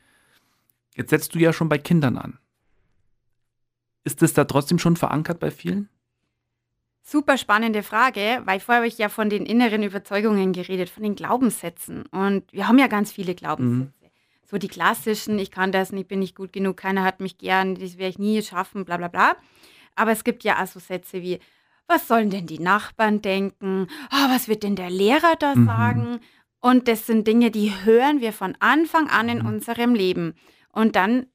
[0.94, 2.38] Jetzt setzt du ja schon bei Kindern an.
[4.04, 5.90] Ist das da trotzdem schon verankert bei vielen?
[7.02, 11.16] Super spannende Frage, weil vorher habe ich ja von den inneren Überzeugungen geredet, von den
[11.16, 12.06] Glaubenssätzen.
[12.12, 13.96] Und wir haben ja ganz viele Glaubenssätze.
[13.96, 14.12] Mhm.
[14.46, 17.74] So die klassischen, ich kann das nicht, bin nicht gut genug, keiner hat mich gern,
[17.74, 19.36] das werde ich nie schaffen, bla bla bla.
[19.96, 21.40] Aber es gibt ja auch so Sätze wie,
[21.88, 23.88] was sollen denn die Nachbarn denken?
[24.12, 25.66] Oh, was wird denn der Lehrer da mhm.
[25.66, 26.20] sagen?
[26.62, 29.48] Und das sind Dinge, die hören wir von Anfang an in mhm.
[29.48, 30.36] unserem Leben.
[30.72, 31.28] Und dann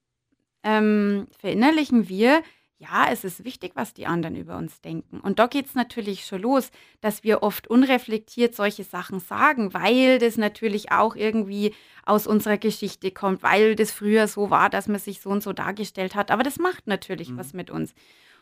[0.62, 2.42] ähm, verinnerlichen wir,
[2.78, 5.20] ja, es ist wichtig, was die anderen über uns denken.
[5.20, 10.18] Und da geht es natürlich schon los, dass wir oft unreflektiert solche Sachen sagen, weil
[10.18, 14.98] das natürlich auch irgendwie aus unserer Geschichte kommt, weil das früher so war, dass man
[14.98, 16.30] sich so und so dargestellt hat.
[16.30, 17.38] Aber das macht natürlich mhm.
[17.38, 17.94] was mit uns.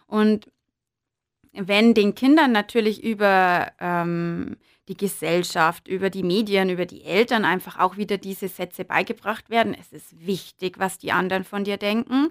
[0.06, 0.50] Und
[1.52, 4.56] wenn den Kindern natürlich über ähm,
[4.88, 9.76] die Gesellschaft, über die Medien, über die Eltern einfach auch wieder diese Sätze beigebracht werden,
[9.78, 12.30] es ist wichtig, was die anderen von dir denken,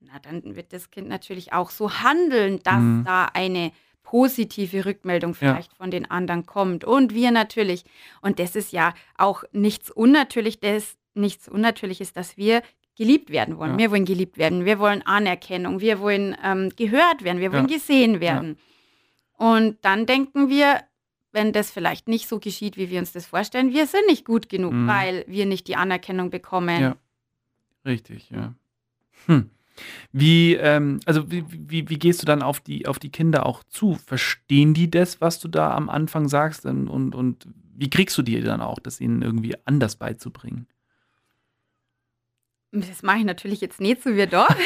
[0.00, 3.04] na dann wird das Kind natürlich auch so handeln, dass mhm.
[3.04, 5.76] da eine positive Rückmeldung vielleicht ja.
[5.76, 6.84] von den anderen kommt.
[6.84, 7.84] Und wir natürlich,
[8.22, 12.62] und das ist ja auch nichts Unnatürliches, nichts Unnatürliches, dass wir
[12.96, 13.72] geliebt werden wollen.
[13.72, 13.78] Ja.
[13.78, 17.76] Wir wollen geliebt werden, wir wollen Anerkennung, wir wollen ähm, gehört werden, wir wollen ja.
[17.76, 18.58] gesehen werden.
[19.36, 20.82] Und dann denken wir,
[21.36, 24.48] wenn das vielleicht nicht so geschieht, wie wir uns das vorstellen, wir sind nicht gut
[24.48, 24.88] genug, mhm.
[24.88, 26.80] weil wir nicht die Anerkennung bekommen.
[26.80, 26.96] Ja.
[27.84, 28.54] Richtig, ja.
[29.26, 29.50] Hm.
[30.12, 33.62] Wie, ähm, also wie, wie, wie, gehst du dann auf die, auf die Kinder auch
[33.64, 33.96] zu?
[33.96, 36.64] Verstehen die das, was du da am Anfang sagst?
[36.64, 40.66] Und, und, und wie kriegst du die dann auch, das ihnen irgendwie anders beizubringen?
[42.72, 44.48] Das mache ich natürlich jetzt nicht so wie da.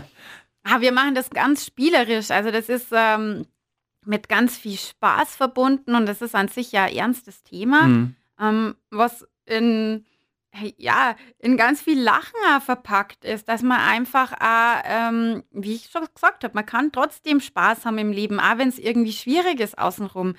[0.62, 2.30] Aber wir machen das ganz spielerisch.
[2.30, 3.46] Also das ist ähm,
[4.04, 8.16] mit ganz viel Spaß verbunden und das ist an sich ja ein ernstes Thema, mhm.
[8.40, 10.06] ähm, was in,
[10.76, 15.90] ja, in ganz viel Lachen auch verpackt ist, dass man einfach, auch, ähm, wie ich
[15.90, 19.60] schon gesagt habe, man kann trotzdem Spaß haben im Leben, auch wenn es irgendwie schwierig
[19.60, 20.34] ist außenrum.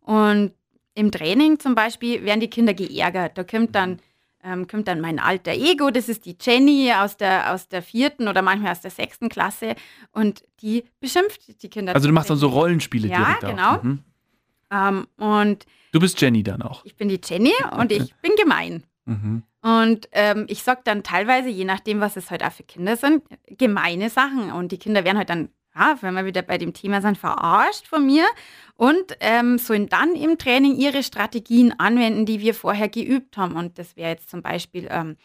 [0.00, 0.52] Und
[0.94, 3.38] im Training zum Beispiel werden die Kinder geärgert.
[3.38, 4.00] Da kommt dann
[4.42, 8.28] ähm, kommt dann mein alter Ego, das ist die Jenny aus der, aus der vierten
[8.28, 9.74] oder manchmal aus der sechsten Klasse
[10.12, 11.94] und die beschimpft die Kinder.
[11.94, 13.82] Also du machst dann so Rollenspiele ja, direkt genau.
[13.82, 14.04] Mhm.
[14.70, 16.84] Ähm, und du bist Jenny dann auch.
[16.84, 18.84] Ich bin die Jenny und ich bin gemein.
[19.04, 19.42] Mhm.
[19.62, 22.96] Und ähm, ich sage dann teilweise, je nachdem, was es heute halt auch für Kinder
[22.96, 24.50] sind, gemeine Sachen.
[24.50, 27.86] Und die Kinder werden halt dann ja, wenn wir wieder bei dem Thema sind, verarscht
[27.86, 28.24] von mir
[28.76, 33.56] und ähm, sollen dann im Training ihre Strategien anwenden, die wir vorher geübt haben.
[33.56, 35.16] Und das wäre jetzt zum Beispiel, ähm,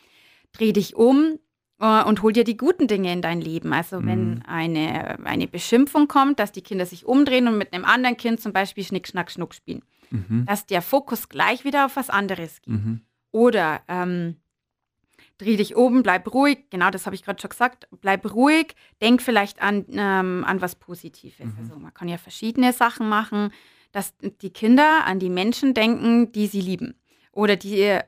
[0.54, 1.40] dreh dich um
[1.80, 3.74] äh, und hol dir die guten Dinge in dein Leben.
[3.74, 4.44] Also wenn mhm.
[4.48, 8.54] eine, eine Beschimpfung kommt, dass die Kinder sich umdrehen und mit einem anderen Kind zum
[8.54, 9.84] Beispiel Schnick, Schnack, Schnuck spielen.
[10.10, 10.46] Mhm.
[10.46, 12.74] Dass der Fokus gleich wieder auf was anderes geht.
[12.74, 13.02] Mhm.
[13.32, 14.38] Oder ähm,
[15.38, 16.70] dreh dich oben, bleib ruhig.
[16.70, 17.88] Genau, das habe ich gerade schon gesagt.
[18.02, 21.46] Bleib ruhig, denk vielleicht an, ähm, an was Positives.
[21.46, 21.58] Mhm.
[21.60, 23.52] Also man kann ja verschiedene Sachen machen,
[23.92, 26.96] dass die Kinder an die Menschen denken, die sie lieben.
[27.32, 28.00] Oder die,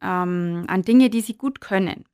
[0.00, 2.04] ähm, an Dinge, die sie gut können.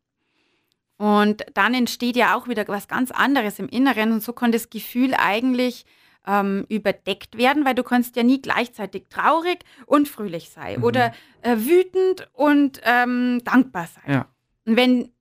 [0.96, 4.70] Und dann entsteht ja auch wieder was ganz anderes im Inneren und so kann das
[4.70, 5.84] Gefühl eigentlich
[6.26, 10.84] ähm, überdeckt werden, weil du kannst ja nie gleichzeitig traurig und fröhlich sein mhm.
[10.84, 14.14] oder äh, wütend und ähm, dankbar sein.
[14.14, 14.26] Ja.
[14.64, 15.12] Und wenn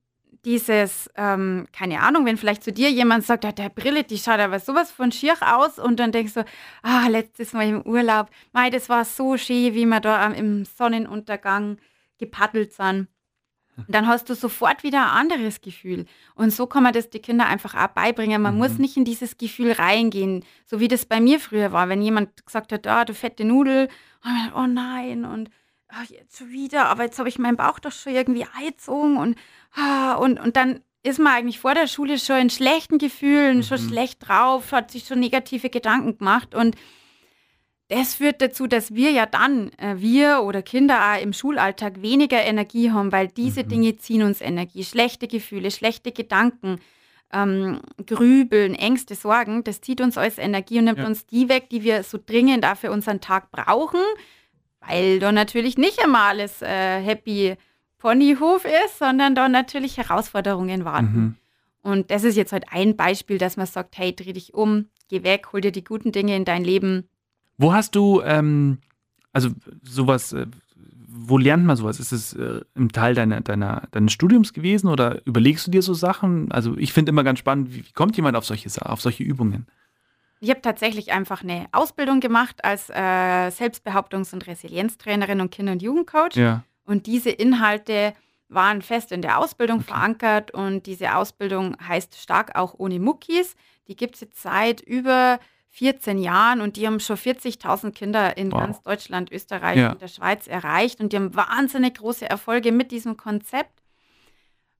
[0.44, 4.40] dieses, ähm, keine Ahnung, wenn vielleicht zu dir jemand sagt, ja, der Brille, die schaut
[4.40, 6.44] aber sowas von schier aus und dann denkst du,
[6.82, 11.78] ah, letztes Mal im Urlaub, mei, das war so schön, wie wir da im Sonnenuntergang
[12.18, 13.08] gepaddelt sind.
[13.76, 16.04] Und dann hast du sofort wieder ein anderes Gefühl.
[16.34, 18.42] Und so kann man das die Kinder einfach auch beibringen.
[18.42, 18.60] Man mhm.
[18.60, 21.88] muss nicht in dieses Gefühl reingehen, so wie das bei mir früher war.
[21.88, 23.88] Wenn jemand gesagt hat, ah, du fette Nudel,
[24.54, 25.50] oh nein, und
[25.94, 29.38] ach, jetzt schon wieder, aber jetzt habe ich meinen Bauch doch schon irgendwie eingezogen und,
[29.74, 33.62] ah, und, und dann ist man eigentlich vor der Schule schon in schlechten Gefühlen, mhm.
[33.62, 36.76] schon schlecht drauf, hat sich schon negative Gedanken gemacht und
[37.88, 42.42] das führt dazu, dass wir ja dann, äh, wir oder Kinder auch im Schulalltag weniger
[42.42, 43.68] Energie haben, weil diese mhm.
[43.68, 44.82] Dinge ziehen uns Energie.
[44.82, 46.78] Schlechte Gefühle, schlechte Gedanken,
[47.34, 51.06] ähm, Grübeln, Ängste, Sorgen, das zieht uns alles Energie und nimmt ja.
[51.06, 54.00] uns die weg, die wir so dringend dafür unseren Tag brauchen,
[54.86, 57.56] weil da natürlich nicht immer alles äh, happy,
[58.02, 61.14] Ponyhof ist, sondern da natürlich Herausforderungen warten.
[61.14, 61.34] Mhm.
[61.82, 65.22] Und das ist jetzt halt ein Beispiel, dass man sagt, hey, dreh dich um, geh
[65.22, 67.08] weg, hol dir die guten Dinge in dein Leben.
[67.58, 68.78] Wo hast du, ähm,
[69.32, 69.50] also
[69.82, 70.46] sowas, äh,
[71.06, 72.00] wo lernt man sowas?
[72.00, 75.94] Ist es äh, im Teil deiner, deiner, deines Studiums gewesen oder überlegst du dir so
[75.94, 76.50] Sachen?
[76.50, 79.66] Also ich finde immer ganz spannend, wie, wie, kommt jemand auf solche, auf solche Übungen?
[80.42, 85.82] Ich habe tatsächlich einfach eine Ausbildung gemacht als äh, Selbstbehauptungs- und Resilienztrainerin und Kinder- und
[85.82, 86.34] Jugendcoach.
[86.34, 86.64] Ja.
[86.84, 88.12] Und diese Inhalte
[88.48, 89.92] waren fest in der Ausbildung okay.
[89.92, 93.54] verankert und diese Ausbildung heißt Stark auch ohne Muckis.
[93.86, 98.50] Die gibt es jetzt seit über 14 Jahren und die haben schon 40.000 Kinder in
[98.50, 98.62] wow.
[98.62, 99.92] ganz Deutschland, Österreich ja.
[99.92, 103.80] und der Schweiz erreicht und die haben wahnsinnig große Erfolge mit diesem Konzept,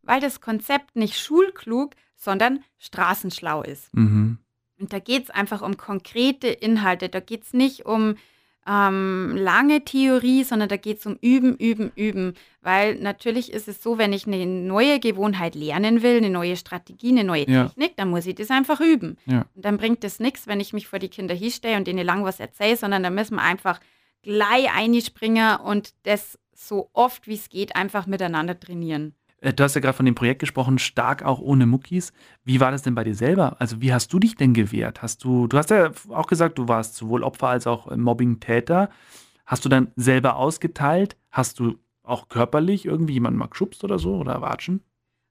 [0.03, 3.95] weil das Konzept nicht schulklug, sondern straßenschlau ist.
[3.95, 4.39] Mhm.
[4.83, 7.09] Und da geht es einfach um konkrete Inhalte.
[7.09, 8.17] Da geht es nicht um
[8.67, 12.35] ähm, lange Theorie, sondern da geht es um Üben, Üben, Üben.
[12.63, 17.11] Weil natürlich ist es so, wenn ich eine neue Gewohnheit lernen will, eine neue Strategie,
[17.11, 17.69] eine neue ja.
[17.69, 19.19] Technik, dann muss ich das einfach üben.
[19.27, 19.47] Ja.
[19.55, 22.25] Und dann bringt es nichts, wenn ich mich vor die Kinder hinstelle und denen lang
[22.25, 23.79] was erzähle, sondern da müssen wir einfach
[24.23, 29.15] gleich einspringen und das so oft wie es geht einfach miteinander trainieren.
[29.43, 32.13] Äh, du hast ja gerade von dem Projekt gesprochen, stark auch ohne Muckis.
[32.45, 33.57] Wie war das denn bei dir selber?
[33.61, 35.03] Also wie hast du dich denn gewehrt?
[35.03, 38.89] Hast du, du hast ja auch gesagt, du warst sowohl Opfer als auch äh, Mobbing-Täter.
[39.45, 41.17] Hast du dann selber ausgeteilt?
[41.31, 44.83] Hast du auch körperlich irgendwie jemanden mal geschubst oder so oder watschen?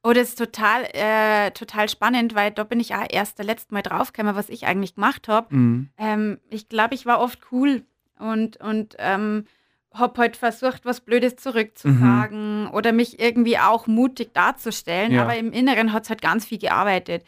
[0.03, 3.73] Oh, das ist total, äh, total spannend, weil da bin ich auch erst der letzte
[3.73, 5.55] Mal draufgekommen, was ich eigentlich gemacht habe.
[5.55, 5.89] Mhm.
[5.97, 7.83] Ähm, ich glaube, ich war oft cool
[8.17, 9.45] und, und ähm,
[9.93, 12.71] habe heute versucht, was Blödes zurückzusagen mhm.
[12.71, 15.23] oder mich irgendwie auch mutig darzustellen, ja.
[15.23, 17.23] aber im Inneren hat es halt ganz viel gearbeitet.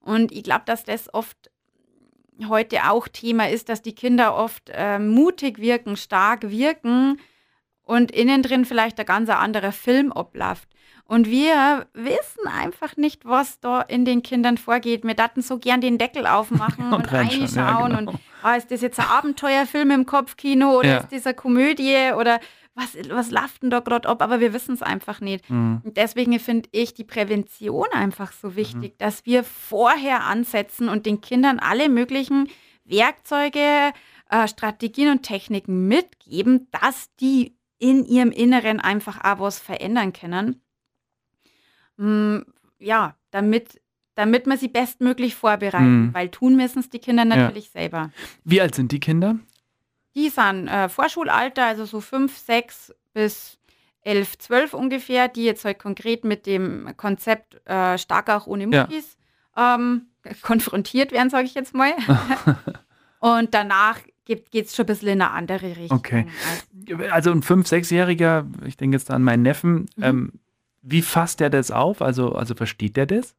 [0.00, 1.50] Und ich glaube, dass das oft
[2.48, 7.18] heute auch Thema ist, dass die Kinder oft äh, mutig wirken, stark wirken
[7.82, 10.68] und innen drin vielleicht ein ganz anderer Film abläuft.
[11.12, 15.04] Und wir wissen einfach nicht, was da in den Kindern vorgeht.
[15.04, 17.54] Wir daten so gern den Deckel aufmachen und, und reinschauen.
[17.54, 18.12] Ja, genau.
[18.12, 20.96] Und ah, ist das jetzt ein Abenteuerfilm im Kopfkino oder ja.
[20.96, 22.40] ist das eine Komödie oder
[22.74, 24.22] was, was läuft denn da gerade ab?
[24.22, 25.50] Aber wir wissen es einfach nicht.
[25.50, 25.82] Mhm.
[25.84, 28.96] Und deswegen finde ich die Prävention einfach so wichtig, mhm.
[28.96, 32.48] dass wir vorher ansetzen und den Kindern alle möglichen
[32.86, 33.92] Werkzeuge,
[34.30, 40.61] äh, Strategien und Techniken mitgeben, dass die in ihrem Inneren einfach auch was verändern können.
[41.98, 42.44] Hm,
[42.78, 43.80] ja, damit,
[44.14, 46.14] damit man sie bestmöglich vorbereiten, mhm.
[46.14, 47.80] weil tun müssen es die Kinder natürlich ja.
[47.80, 48.10] selber.
[48.44, 49.38] Wie alt sind die Kinder?
[50.14, 53.58] Die sind äh, Vorschulalter, also so fünf, sechs bis
[54.02, 59.16] elf, zwölf ungefähr, die jetzt halt konkret mit dem Konzept äh, Stark auch ohne Muckis
[59.56, 59.76] ja.
[59.76, 60.06] ähm,
[60.42, 61.92] konfrontiert werden, sage ich jetzt mal.
[63.20, 65.98] Und danach geht es schon ein bisschen in eine andere Richtung.
[65.98, 66.26] Okay.
[67.10, 70.02] Also ein fünf-, sechsjähriger, ich denke jetzt an meinen Neffen, mhm.
[70.02, 70.32] ähm,
[70.82, 72.02] wie fasst der das auf?
[72.02, 73.34] Also, also versteht der das?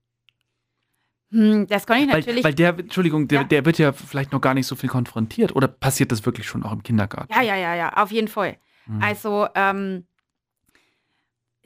[1.31, 2.43] Hm, das kann ich natürlich.
[2.43, 3.47] Weil, weil der, Entschuldigung, der, ja.
[3.47, 5.55] der, wird ja vielleicht noch gar nicht so viel konfrontiert.
[5.55, 7.33] Oder passiert das wirklich schon auch im Kindergarten?
[7.33, 8.57] Ja, ja, ja, ja, auf jeden Fall.
[8.85, 9.01] Hm.
[9.01, 10.05] Also, ähm,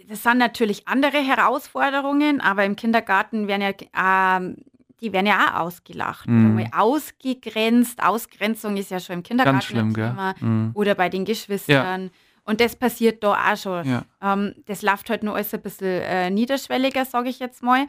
[0.08, 4.56] das sind natürlich andere Herausforderungen, aber im Kindergarten werden ja, ähm,
[5.02, 6.28] die werden ja auch ausgelacht.
[6.28, 6.66] Hm.
[6.72, 8.02] Ausgegrenzt.
[8.02, 10.36] Ausgrenzung ist ja schon im Kindergarten Ganz schlimm, ein Thema.
[10.40, 10.72] Hm.
[10.74, 12.04] Oder bei den Geschwistern.
[12.04, 12.10] Ja.
[12.48, 13.86] Und das passiert da auch schon.
[13.86, 14.06] Ja.
[14.22, 17.88] Ähm, das läuft halt nur alles ein bisschen äh, niederschwelliger, sage ich jetzt mal.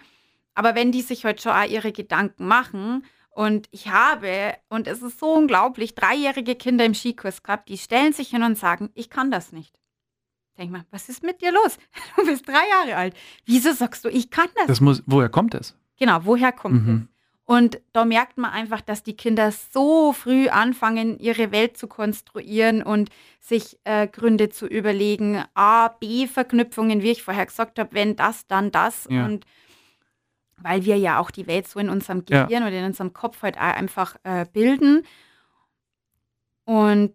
[0.55, 5.01] Aber wenn die sich halt schon auch ihre Gedanken machen und ich habe, und es
[5.01, 9.11] ist so unglaublich, dreijährige Kinder im Skikurs gehabt, die stellen sich hin und sagen, ich
[9.11, 9.79] kann das nicht.
[10.59, 11.79] Denk mal, was ist mit dir los?
[12.17, 13.15] Du bist drei Jahre alt.
[13.47, 14.67] Wieso sagst du, ich kann das?
[14.67, 15.77] Das muss, woher kommt es?
[16.01, 17.09] Genau, woher kommt mhm.
[17.13, 17.18] es?
[17.49, 22.83] Und da merkt man einfach, dass die Kinder so früh anfangen, ihre Welt zu konstruieren
[22.83, 23.09] und
[23.41, 25.43] sich äh, Gründe zu überlegen.
[25.55, 29.09] A, B-Verknüpfungen, wie ich vorher gesagt habe, wenn das, dann das.
[29.09, 29.25] Ja.
[29.25, 29.47] Und
[30.59, 32.67] weil wir ja auch die Welt so in unserem Gehirn ja.
[32.67, 35.07] oder in unserem Kopf halt einfach äh, bilden.
[36.67, 37.15] Und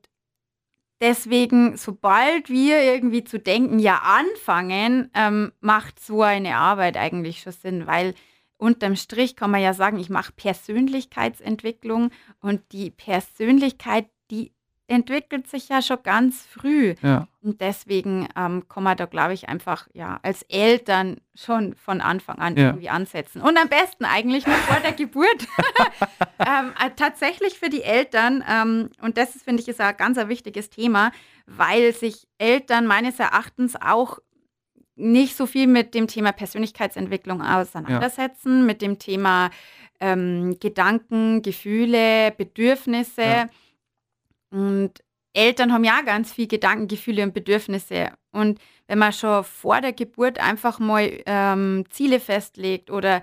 [0.99, 7.53] deswegen, sobald wir irgendwie zu denken, ja anfangen, ähm, macht so eine Arbeit eigentlich schon
[7.53, 8.15] Sinn, weil
[8.63, 14.54] unterm Strich kann man ja sagen, ich mache Persönlichkeitsentwicklung und die Persönlichkeit, die
[14.88, 16.95] entwickelt sich ja schon ganz früh.
[17.02, 17.28] Ja.
[17.41, 22.38] Und deswegen ähm, kann man da, glaube ich, einfach ja als Eltern schon von Anfang
[22.39, 22.67] an ja.
[22.67, 23.41] irgendwie ansetzen.
[23.41, 25.28] Und am besten eigentlich noch vor der Geburt.
[26.39, 30.30] ähm, äh, tatsächlich für die Eltern, ähm, und das finde ich ist ein ganz ein
[30.30, 31.12] wichtiges Thema,
[31.47, 34.19] weil sich Eltern meines Erachtens auch
[34.95, 38.65] nicht so viel mit dem Thema Persönlichkeitsentwicklung auseinandersetzen, ja.
[38.65, 39.49] mit dem Thema
[39.99, 43.21] ähm, Gedanken, Gefühle, Bedürfnisse.
[43.21, 43.49] Ja.
[44.51, 45.03] Und
[45.34, 48.12] Eltern haben ja ganz viel Gedanken, Gefühle und Bedürfnisse.
[48.32, 53.21] Und wenn man schon vor der Geburt einfach mal ähm, Ziele festlegt oder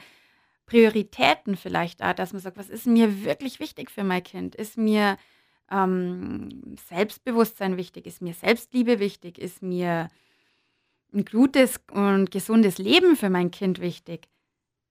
[0.67, 4.55] Prioritäten vielleicht auch, dass man sagt, was ist mir wirklich wichtig für mein Kind?
[4.55, 5.17] Ist mir
[5.71, 8.07] ähm, Selbstbewusstsein wichtig?
[8.07, 9.39] Ist mir Selbstliebe wichtig?
[9.39, 10.09] Ist mir
[11.13, 14.29] ein gutes und gesundes Leben für mein Kind wichtig?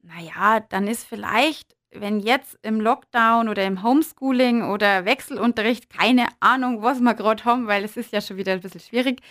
[0.02, 6.82] Naja, dann ist vielleicht, wenn jetzt im Lockdown oder im Homeschooling oder Wechselunterricht, keine Ahnung,
[6.82, 9.22] was wir gerade haben, weil es ist ja schon wieder ein bisschen schwierig,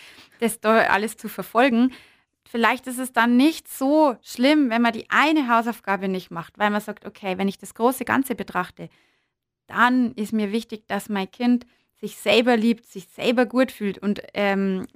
[0.41, 1.93] das da alles zu verfolgen,
[2.49, 6.71] vielleicht ist es dann nicht so schlimm, wenn man die eine Hausaufgabe nicht macht, weil
[6.71, 8.89] man sagt, okay, wenn ich das große Ganze betrachte,
[9.67, 11.67] dann ist mir wichtig, dass mein Kind
[12.01, 14.87] sich selber liebt, sich selber gut fühlt und ähm,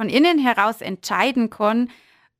[0.00, 1.90] von innen heraus entscheiden kann,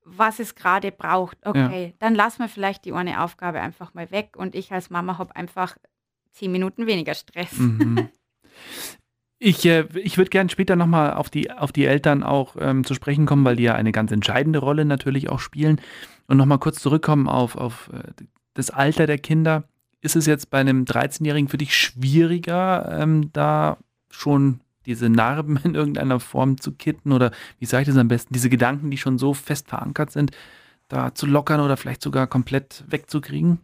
[0.03, 1.37] was es gerade braucht.
[1.44, 1.92] Okay, ja.
[1.99, 5.37] dann lassen wir vielleicht die eine Aufgabe einfach mal weg und ich als Mama habe
[5.37, 5.77] einfach
[6.31, 7.59] zehn Minuten weniger Stress.
[7.59, 8.09] Mhm.
[9.42, 12.92] Ich, äh, ich würde gerne später nochmal auf die, auf die Eltern auch ähm, zu
[12.92, 15.81] sprechen kommen, weil die ja eine ganz entscheidende Rolle natürlich auch spielen.
[16.27, 18.03] Und nochmal kurz zurückkommen auf, auf äh,
[18.53, 19.64] das Alter der Kinder.
[20.03, 23.79] Ist es jetzt bei einem 13-Jährigen für dich schwieriger, ähm, da
[24.11, 28.35] schon diese Narben in irgendeiner Form zu kitten oder wie sage ich das am besten,
[28.35, 30.33] diese Gedanken, die schon so fest verankert sind,
[30.88, 33.61] da zu lockern oder vielleicht sogar komplett wegzukriegen?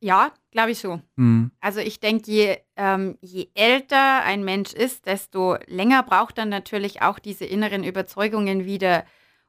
[0.00, 1.00] Ja, glaube ich so.
[1.16, 1.50] Mhm.
[1.60, 7.02] Also ich denke, je, ähm, je älter ein Mensch ist, desto länger braucht er natürlich
[7.02, 9.04] auch diese inneren Überzeugungen wieder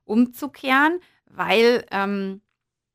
[0.06, 2.42] umzukehren, weil ähm,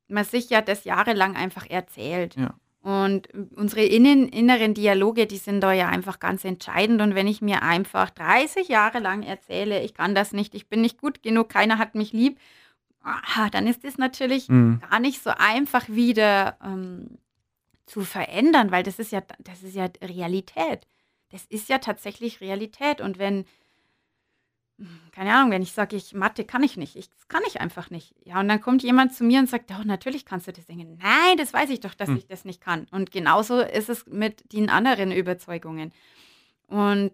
[0.09, 2.35] man sich ja das jahrelang einfach erzählt.
[2.35, 2.55] Ja.
[2.85, 7.01] Und unsere innen, inneren Dialoge, die sind da ja einfach ganz entscheidend.
[7.01, 10.81] Und wenn ich mir einfach 30 Jahre lang erzähle, ich kann das nicht, ich bin
[10.81, 12.37] nicht gut genug, keiner hat mich lieb,
[13.01, 14.81] ah, dann ist es natürlich mhm.
[14.87, 17.17] gar nicht so einfach wieder ähm,
[17.87, 20.85] zu verändern, weil das ist ja, das ist ja Realität.
[21.29, 23.01] Das ist ja tatsächlich Realität.
[23.01, 23.45] Und wenn,
[25.11, 27.89] keine Ahnung, wenn ich sage, ich Mathe kann ich nicht, ich das kann ich einfach
[27.89, 28.13] nicht.
[28.25, 30.99] Ja, und dann kommt jemand zu mir und sagt, oh, natürlich kannst du das singen.
[31.01, 32.17] Nein, das weiß ich doch, dass hm.
[32.17, 32.87] ich das nicht kann.
[32.91, 35.93] Und genauso ist es mit den anderen Überzeugungen.
[36.67, 37.13] Und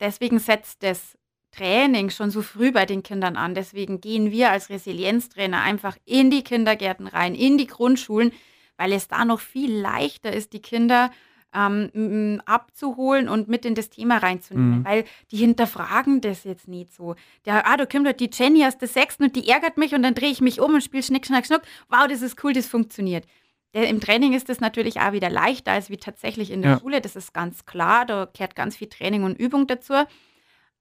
[0.00, 1.18] deswegen setzt das
[1.52, 3.54] Training schon so früh bei den Kindern an.
[3.54, 8.32] Deswegen gehen wir als Resilienztrainer einfach in die Kindergärten rein, in die Grundschulen,
[8.76, 11.10] weil es da noch viel leichter ist, die Kinder
[11.54, 14.84] ähm, abzuholen und mit in das Thema reinzunehmen, mhm.
[14.84, 17.14] weil die hinterfragen das jetzt nicht so.
[17.44, 20.02] Der, ah, da kommt halt die Jenny aus der Sechsten und die ärgert mich und
[20.02, 21.62] dann drehe ich mich um und spiele Schnick, Schnack, Schnuck.
[21.88, 23.24] Wow, das ist cool, das funktioniert.
[23.74, 26.80] Der, Im Training ist das natürlich auch wieder leichter als wie tatsächlich in der ja.
[26.80, 29.94] Schule, das ist ganz klar, da kehrt ganz viel Training und Übung dazu.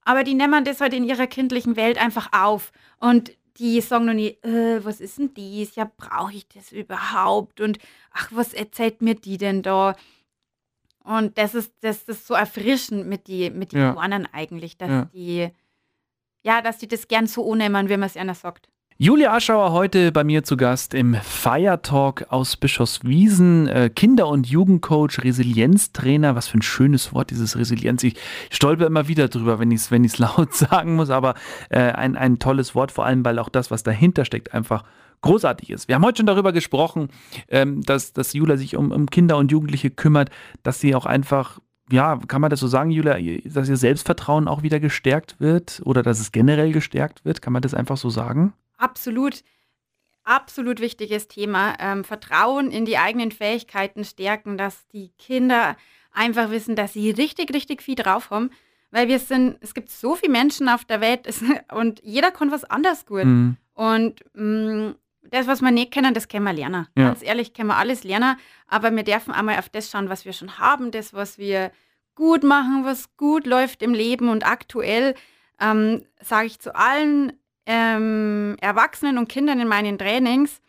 [0.03, 2.71] Aber die nehmen das halt in ihrer kindlichen Welt einfach auf.
[2.99, 5.75] Und die sagen noch nie, äh, was ist denn dies?
[5.75, 7.61] Ja, brauche ich das überhaupt?
[7.61, 7.77] Und
[8.11, 9.95] ach, was erzählt mir die denn da?
[11.09, 13.95] Und das ist, das ist so erfrischend mit die, mit den ja.
[14.31, 15.05] eigentlich, dass ja.
[15.05, 15.49] die,
[16.43, 18.69] ja, dass die das gern so annehmen, wie man es einer sagt.
[18.99, 23.67] Julia Aschauer heute bei mir zu Gast im Fire Talk aus Bischofswiesen.
[23.67, 26.35] Äh, Kinder- und Jugendcoach, Resilienztrainer.
[26.35, 28.03] Was für ein schönes Wort, dieses Resilienz.
[28.03, 28.15] Ich
[28.51, 31.33] stolpe immer wieder drüber, wenn ich es wenn laut sagen muss, aber
[31.69, 34.83] äh, ein, ein tolles Wort, vor allem, weil auch das, was dahinter steckt, einfach
[35.21, 35.87] großartig ist.
[35.87, 37.09] Wir haben heute schon darüber gesprochen,
[37.47, 40.29] ähm, dass, dass Julia sich um, um Kinder und Jugendliche kümmert,
[40.63, 41.59] dass sie auch einfach
[41.91, 46.03] ja, kann man das so sagen, Julia, dass ihr Selbstvertrauen auch wieder gestärkt wird oder
[46.03, 47.41] dass es generell gestärkt wird?
[47.41, 48.53] Kann man das einfach so sagen?
[48.77, 49.43] Absolut,
[50.23, 51.75] absolut wichtiges Thema.
[51.79, 55.75] Ähm, Vertrauen in die eigenen Fähigkeiten stärken, dass die Kinder
[56.11, 58.51] einfach wissen, dass sie richtig, richtig viel drauf haben.
[58.91, 61.27] Weil wir sind, es gibt so viele Menschen auf der Welt
[61.73, 63.25] und jeder kann was anders gut.
[63.25, 63.57] Mhm.
[63.73, 64.95] Und mh, mm,
[65.31, 66.87] das, was wir nicht kennen, das können wir lernen.
[66.95, 67.09] Ja.
[67.09, 68.37] Ganz ehrlich, können wir alles lernen.
[68.67, 71.71] Aber wir dürfen einmal auf das schauen, was wir schon haben, das, was wir
[72.15, 74.29] gut machen, was gut läuft im Leben.
[74.29, 75.15] Und aktuell
[75.59, 77.33] ähm, sage ich zu allen
[77.65, 80.61] ähm, Erwachsenen und Kindern in meinen Trainings,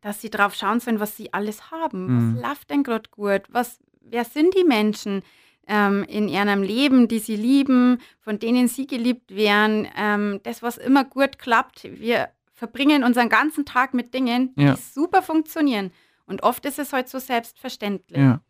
[0.00, 2.06] dass sie drauf schauen sollen, was sie alles haben.
[2.06, 2.36] Mhm.
[2.36, 3.42] Was läuft denn gerade gut?
[3.48, 5.22] Was, wer sind die Menschen
[5.66, 9.88] ähm, in ihrem Leben, die sie lieben, von denen sie geliebt werden?
[9.96, 11.84] Ähm, das, was immer gut klappt.
[11.84, 14.74] Wir verbringen unseren ganzen Tag mit Dingen, ja.
[14.74, 15.92] die super funktionieren.
[16.26, 18.18] Und oft ist es heute so selbstverständlich.
[18.18, 18.40] Ja.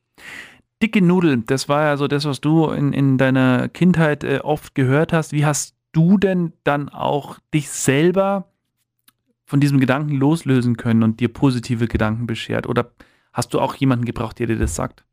[0.82, 4.74] Dicke Nudeln, das war ja so das, was du in, in deiner Kindheit äh, oft
[4.74, 5.32] gehört hast.
[5.32, 8.48] Wie hast du denn dann auch dich selber
[9.44, 12.66] von diesem Gedanken loslösen können und dir positive Gedanken beschert?
[12.66, 12.92] Oder
[13.32, 15.04] hast du auch jemanden gebraucht, der dir das sagt?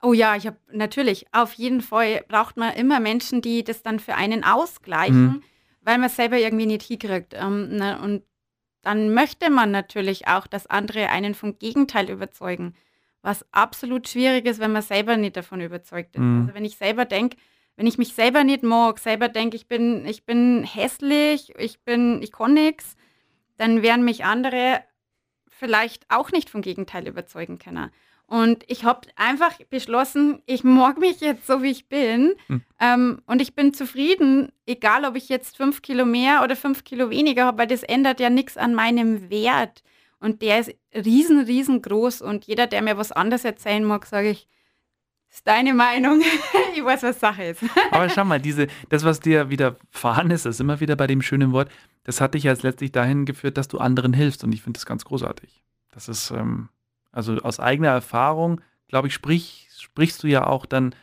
[0.00, 4.00] Oh ja, ich habe natürlich, auf jeden Fall braucht man immer Menschen, die das dann
[4.00, 5.42] für einen ausgleichen, mhm.
[5.82, 7.34] Weil man es selber irgendwie nicht hinkriegt.
[7.34, 8.22] Ähm, na, und
[8.82, 12.74] dann möchte man natürlich auch, dass andere einen vom Gegenteil überzeugen,
[13.22, 16.20] was absolut schwierig ist, wenn man selber nicht davon überzeugt ist.
[16.22, 16.42] Mhm.
[16.42, 17.36] Also wenn ich selber denke,
[17.76, 22.20] Wenn ich mich selber nicht mag, selber denke, ich bin, ich bin hässlich, ich bin,
[22.20, 22.96] ich kann nichts,
[23.56, 24.84] dann werden mich andere
[25.48, 27.90] vielleicht auch nicht vom Gegenteil überzeugen können.
[28.26, 32.32] Und ich habe einfach beschlossen, ich mag mich jetzt so, wie ich bin.
[32.46, 32.62] Hm.
[32.80, 37.10] Ähm, und ich bin zufrieden, egal ob ich jetzt fünf Kilo mehr oder fünf Kilo
[37.10, 39.82] weniger habe, weil das ändert ja nichts an meinem Wert.
[40.18, 42.22] Und der ist riesen, riesengroß.
[42.22, 44.48] Und jeder, der mir was anderes erzählen mag, sage ich,
[45.28, 46.22] ist deine Meinung.
[46.76, 47.62] ich weiß, was Sache ist.
[47.90, 51.22] Aber schau mal, diese, das, was dir widerfahren ist, das ist immer wieder bei dem
[51.22, 51.70] schönen Wort,
[52.04, 54.44] das hat dich jetzt letztlich dahin geführt, dass du anderen hilfst.
[54.44, 55.62] Und ich finde das ganz großartig.
[55.90, 56.68] Das ist, ähm,
[57.12, 60.94] also aus eigener Erfahrung, glaube ich, sprich, sprichst du ja auch dann,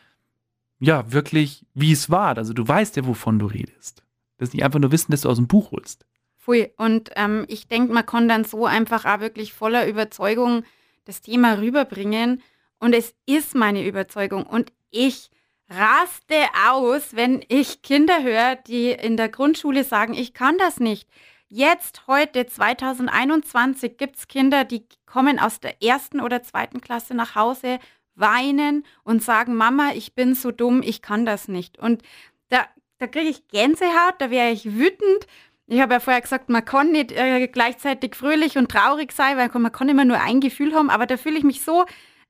[0.79, 2.37] ja, wirklich, wie es war.
[2.37, 4.03] Also du weißt ja, wovon du redest.
[4.37, 6.05] Das ist nicht einfach nur Wissen, das du aus dem Buch holst.
[6.37, 6.71] Pfui.
[6.77, 10.63] Und ähm, ich denke, man kann dann so einfach auch wirklich voller Überzeugung
[11.05, 12.41] das Thema rüberbringen.
[12.79, 14.43] Und es ist meine Überzeugung.
[14.43, 15.29] Und ich
[15.69, 16.35] raste
[16.69, 21.07] aus, wenn ich Kinder höre, die in der Grundschule sagen, ich kann das nicht.
[21.51, 27.33] Jetzt, heute, 2021, gibt es Kinder, die kommen aus der ersten oder zweiten Klasse nach
[27.33, 27.79] Hause,
[28.13, 31.79] weinen und sagen, Mama, ich bin so dumm, ich kann das nicht.
[31.79, 32.03] Und
[32.49, 32.67] da,
[32.99, 35.25] da kriege ich Gänsehaut, da wäre ich wütend.
[35.65, 39.49] Ich habe ja vorher gesagt, man kann nicht äh, gleichzeitig fröhlich und traurig sein, weil
[39.59, 41.85] man kann immer nur ein Gefühl haben, aber da fühle ich mich so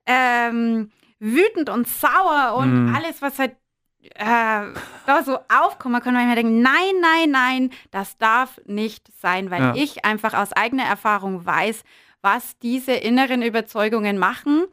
[0.06, 2.94] ähm, wütend und sauer und mm.
[2.94, 3.54] alles, was halt
[4.14, 4.66] äh,
[5.06, 9.50] da so aufkommen kann, weil ich mir denke, nein, nein, nein, das darf nicht sein,
[9.50, 9.74] weil ja.
[9.74, 11.82] ich einfach aus eigener Erfahrung weiß,
[12.22, 14.66] was diese inneren Überzeugungen machen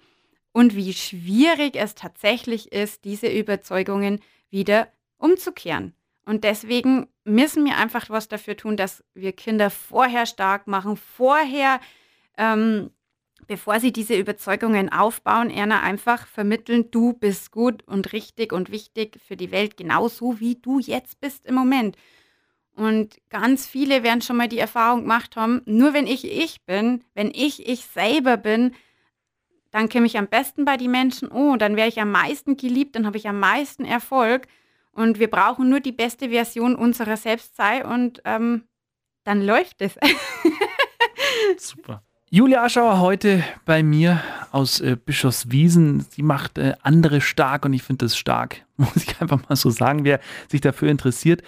[0.51, 4.19] und wie schwierig es tatsächlich ist, diese Überzeugungen
[4.49, 5.93] wieder umzukehren.
[6.25, 11.79] Und deswegen müssen wir einfach was dafür tun, dass wir Kinder vorher stark machen, vorher
[12.37, 12.91] ähm,
[13.45, 19.19] bevor sie diese Überzeugungen aufbauen, Erna einfach vermitteln, du bist gut und richtig und wichtig
[19.25, 21.97] für die Welt, genauso wie du jetzt bist im Moment.
[22.75, 27.03] Und ganz viele werden schon mal die Erfahrung gemacht haben, nur wenn ich ich bin,
[27.13, 28.75] wenn ich ich selber bin,
[29.71, 32.95] dann komme ich am besten bei den Menschen, oh, dann wäre ich am meisten geliebt,
[32.95, 34.47] dann habe ich am meisten Erfolg.
[34.91, 38.63] Und wir brauchen nur die beste Version unserer selbst sein und ähm,
[39.23, 39.95] dann läuft es.
[41.57, 42.06] Super.
[42.29, 44.21] Julia Aschauer heute bei mir
[44.51, 46.05] aus äh, Bischofswiesen.
[46.09, 49.69] Sie macht äh, andere stark und ich finde das stark, muss ich einfach mal so
[49.69, 50.03] sagen.
[50.03, 50.19] Wer
[50.49, 51.41] sich dafür interessiert,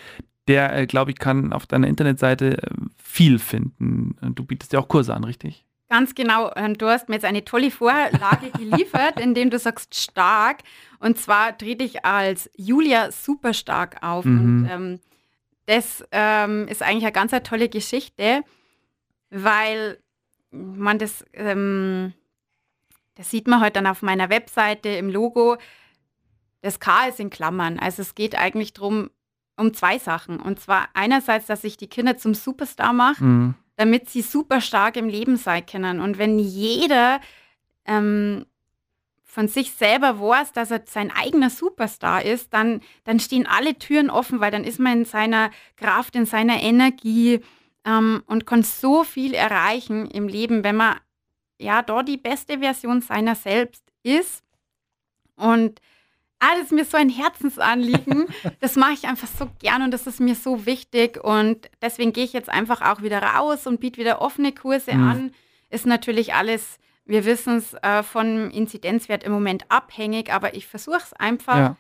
[0.47, 4.15] der, äh, glaube ich, kann auf deiner Internetseite äh, viel finden.
[4.36, 5.65] Du bietest ja auch Kurse an, richtig?
[5.89, 6.51] Ganz genau.
[6.77, 10.59] Du hast mir jetzt eine tolle Vorlage geliefert, indem du sagst stark.
[10.99, 14.23] Und zwar trete ich als Julia super stark auf.
[14.23, 14.39] Mhm.
[14.39, 14.99] Und ähm,
[15.65, 18.43] das ähm, ist eigentlich eine ganz eine tolle Geschichte,
[19.30, 19.97] weil
[20.52, 22.14] man das, ähm,
[23.16, 25.58] das sieht man heute halt dann auf meiner Webseite im Logo.
[26.62, 27.80] Das K ist in Klammern.
[27.80, 29.10] Also es geht eigentlich darum,
[29.58, 30.39] um zwei Sachen.
[30.39, 33.56] Und zwar einerseits, dass ich die Kinder zum Superstar mache, mhm.
[33.76, 36.00] damit sie super stark im Leben sein können.
[36.00, 37.20] Und wenn jeder
[37.86, 38.45] ähm,
[39.24, 44.10] von sich selber weiß, dass er sein eigener Superstar ist, dann, dann stehen alle Türen
[44.10, 47.41] offen, weil dann ist man in seiner Kraft, in seiner Energie,
[47.86, 50.99] ähm, und kann so viel erreichen im Leben, wenn man
[51.57, 54.43] ja da die beste Version seiner selbst ist.
[55.36, 55.82] Und
[56.39, 58.27] ah, das ist mir so ein Herzensanliegen.
[58.59, 61.23] das mache ich einfach so gern und das ist mir so wichtig.
[61.23, 65.07] Und deswegen gehe ich jetzt einfach auch wieder raus und biete wieder offene Kurse mhm.
[65.07, 65.32] an.
[65.69, 70.97] Ist natürlich alles, wir wissen es, äh, vom Inzidenzwert im Moment abhängig, aber ich versuche
[70.97, 71.57] es einfach.
[71.57, 71.77] Ja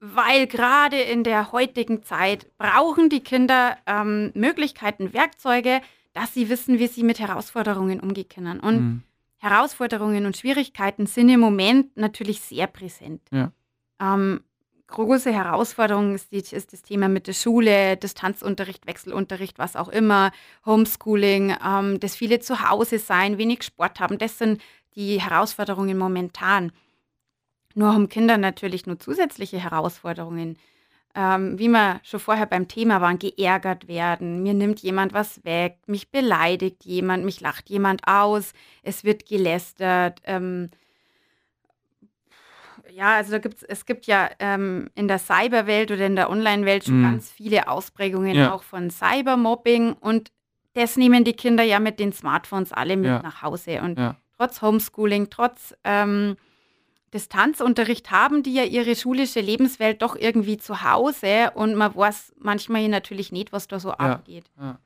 [0.00, 5.82] weil gerade in der heutigen Zeit brauchen die Kinder ähm, Möglichkeiten, Werkzeuge,
[6.14, 8.60] dass sie wissen, wie sie mit Herausforderungen umgehen können.
[8.60, 9.02] Und mhm.
[9.36, 13.22] Herausforderungen und Schwierigkeiten sind im Moment natürlich sehr präsent.
[13.30, 13.52] Ja.
[14.00, 14.40] Ähm,
[14.86, 20.32] große Herausforderung ist, ist, das Thema mit der Schule, Distanzunterricht, Wechselunterricht, was auch immer,
[20.66, 24.18] Homeschooling, ähm, das viele zu Hause sein, wenig Sport haben.
[24.18, 24.60] Das sind
[24.94, 26.72] die Herausforderungen momentan.
[27.74, 30.56] Nur haben Kinder natürlich nur zusätzliche Herausforderungen.
[31.14, 35.78] Ähm, wie wir schon vorher beim Thema waren, geärgert werden, mir nimmt jemand was weg,
[35.86, 38.52] mich beleidigt jemand, mich lacht jemand aus,
[38.84, 40.20] es wird gelästert.
[40.22, 40.70] Ähm,
[42.92, 46.84] ja, also da gibt's, es gibt ja ähm, in der Cyberwelt oder in der Online-Welt
[46.84, 47.04] schon mm.
[47.04, 48.52] ganz viele Ausprägungen ja.
[48.52, 50.30] auch von Cybermobbing und
[50.74, 53.22] das nehmen die Kinder ja mit den Smartphones alle mit ja.
[53.22, 53.82] nach Hause.
[53.82, 54.16] Und ja.
[54.36, 56.36] trotz Homeschooling, trotz ähm,
[57.12, 62.88] Distanzunterricht haben die ja ihre schulische Lebenswelt doch irgendwie zu Hause und man weiß manchmal
[62.88, 64.44] natürlich nicht, was da so ja, abgeht.
[64.60, 64.78] Ja.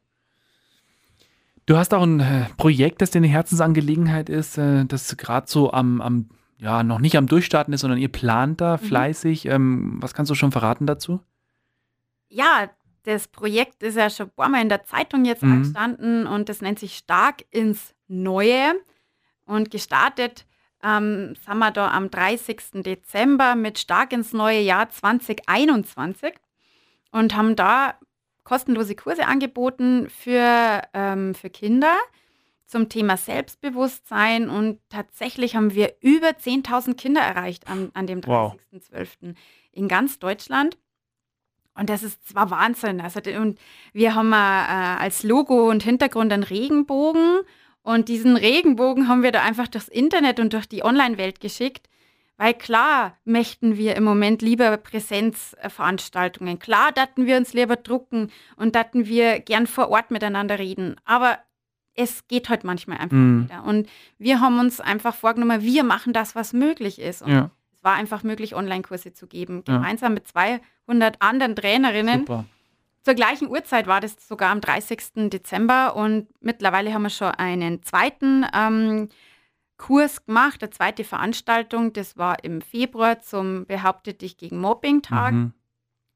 [1.66, 5.72] Du hast auch ein äh, Projekt, das dir eine Herzensangelegenheit ist, äh, das gerade so
[5.72, 8.86] am, am ja noch nicht am Durchstarten ist, sondern ihr plant da mhm.
[8.86, 9.46] fleißig.
[9.46, 11.20] Ähm, was kannst du schon verraten dazu?
[12.28, 12.70] Ja,
[13.04, 15.62] das Projekt ist ja schon ein paar Mal in der Zeitung jetzt mhm.
[15.62, 18.74] gestanden und das nennt sich Stark ins Neue.
[19.46, 20.46] Und gestartet
[20.84, 22.82] ähm, sind wir da am 30.
[22.82, 26.34] Dezember mit Stark ins neue Jahr 2021
[27.10, 27.94] und haben da
[28.44, 31.96] kostenlose Kurse angeboten für, ähm, für Kinder
[32.66, 38.56] zum Thema Selbstbewusstsein und tatsächlich haben wir über 10.000 Kinder erreicht an, an dem 30.12.
[39.20, 39.34] Wow.
[39.72, 40.76] in ganz Deutschland.
[41.76, 43.00] Und das ist zwar Wahnsinn.
[43.00, 43.58] Also, und
[43.92, 47.40] wir haben äh, als Logo und Hintergrund einen Regenbogen.
[47.84, 51.88] Und diesen Regenbogen haben wir da einfach durchs Internet und durch die Online-Welt geschickt.
[52.38, 56.58] Weil klar möchten wir im Moment lieber Präsenzveranstaltungen.
[56.58, 60.96] Klar daten wir uns lieber drucken und daten wir gern vor Ort miteinander reden.
[61.04, 61.38] Aber
[61.94, 63.44] es geht halt manchmal einfach mm.
[63.44, 63.64] wieder.
[63.64, 67.22] Und wir haben uns einfach vorgenommen, wir machen das, was möglich ist.
[67.22, 67.50] Und ja.
[67.70, 69.62] es war einfach möglich, Online-Kurse zu geben.
[69.62, 70.14] Gemeinsam ja.
[70.14, 72.20] mit 200 anderen Trainerinnen.
[72.20, 72.46] Super.
[73.04, 75.28] Zur gleichen Uhrzeit war das sogar am 30.
[75.28, 79.10] Dezember und mittlerweile haben wir schon einen zweiten ähm,
[79.76, 81.92] Kurs gemacht, eine zweite Veranstaltung.
[81.92, 85.52] Das war im Februar zum Behauptet dich gegen Mobbing-Tag, mhm.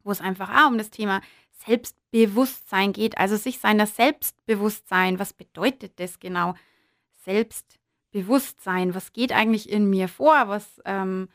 [0.02, 1.20] wo es einfach auch um das Thema
[1.66, 5.18] Selbstbewusstsein geht, also sich seiner Selbstbewusstsein.
[5.18, 6.54] Was bedeutet das genau?
[7.16, 10.48] Selbstbewusstsein, was geht eigentlich in mir vor?
[10.48, 11.28] Was, ähm,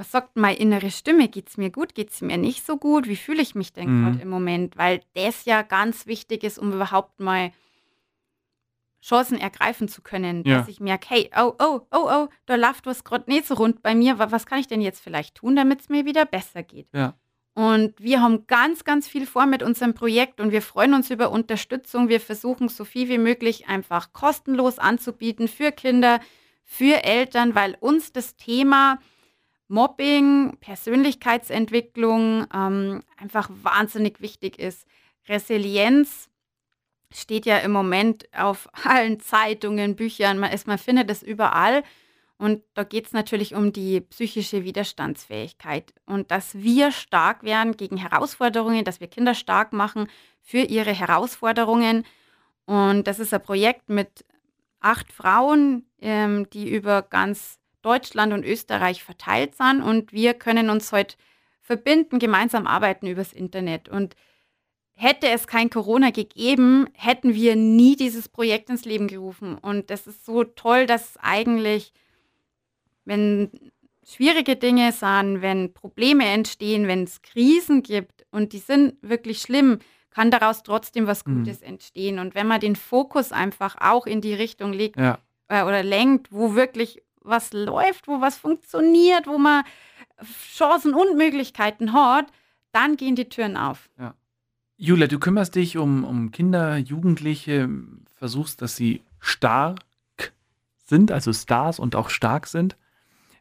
[0.00, 1.28] was sagt meine innere Stimme?
[1.28, 1.94] Geht es mir gut?
[1.94, 3.06] Geht es mir nicht so gut?
[3.06, 4.04] Wie fühle ich mich denn mhm.
[4.04, 4.78] gerade im Moment?
[4.78, 7.52] Weil das ja ganz wichtig ist, um überhaupt mal
[9.02, 10.58] Chancen ergreifen zu können, ja.
[10.58, 13.82] dass ich merke, hey, oh, oh, oh, oh, da läuft was gerade nicht so rund
[13.82, 14.18] bei mir.
[14.18, 16.88] Was kann ich denn jetzt vielleicht tun, damit es mir wieder besser geht?
[16.94, 17.14] Ja.
[17.52, 21.30] Und wir haben ganz, ganz viel vor mit unserem Projekt und wir freuen uns über
[21.30, 22.08] Unterstützung.
[22.08, 26.20] Wir versuchen so viel wie möglich einfach kostenlos anzubieten für Kinder,
[26.64, 28.98] für Eltern, weil uns das Thema
[29.70, 34.84] Mobbing, Persönlichkeitsentwicklung ähm, einfach wahnsinnig wichtig ist.
[35.28, 36.28] Resilienz
[37.12, 41.84] steht ja im Moment auf allen Zeitungen, Büchern, man, ist, man findet es überall.
[42.36, 47.98] Und da geht es natürlich um die psychische Widerstandsfähigkeit und dass wir stark werden gegen
[47.98, 50.08] Herausforderungen, dass wir Kinder stark machen
[50.40, 52.06] für ihre Herausforderungen.
[52.64, 54.24] Und das ist ein Projekt mit
[54.80, 59.82] acht Frauen, ähm, die über ganz Deutschland und Österreich verteilt sind.
[59.82, 61.16] Und wir können uns heute
[61.60, 63.88] verbinden, gemeinsam arbeiten übers Internet.
[63.88, 64.16] Und
[64.94, 69.56] hätte es kein Corona gegeben, hätten wir nie dieses Projekt ins Leben gerufen.
[69.56, 71.92] Und das ist so toll, dass eigentlich
[73.04, 73.50] wenn
[74.06, 79.78] schwierige Dinge sind, wenn Probleme entstehen, wenn es Krisen gibt und die sind wirklich schlimm,
[80.10, 81.38] kann daraus trotzdem was mhm.
[81.38, 81.66] Gutes mhm.
[81.66, 82.18] entstehen.
[82.18, 85.18] Und wenn man den Fokus einfach auch in die Richtung legt ja.
[85.48, 89.64] äh, oder lenkt, wo wirklich was läuft, wo was funktioniert, wo man
[90.22, 92.26] Chancen und Möglichkeiten hat,
[92.72, 93.88] dann gehen die Türen auf.
[93.98, 94.14] Ja.
[94.76, 97.68] Julia, du kümmerst dich um, um Kinder, Jugendliche,
[98.14, 99.80] versuchst, dass sie stark
[100.84, 102.76] sind, also Stars und auch stark sind.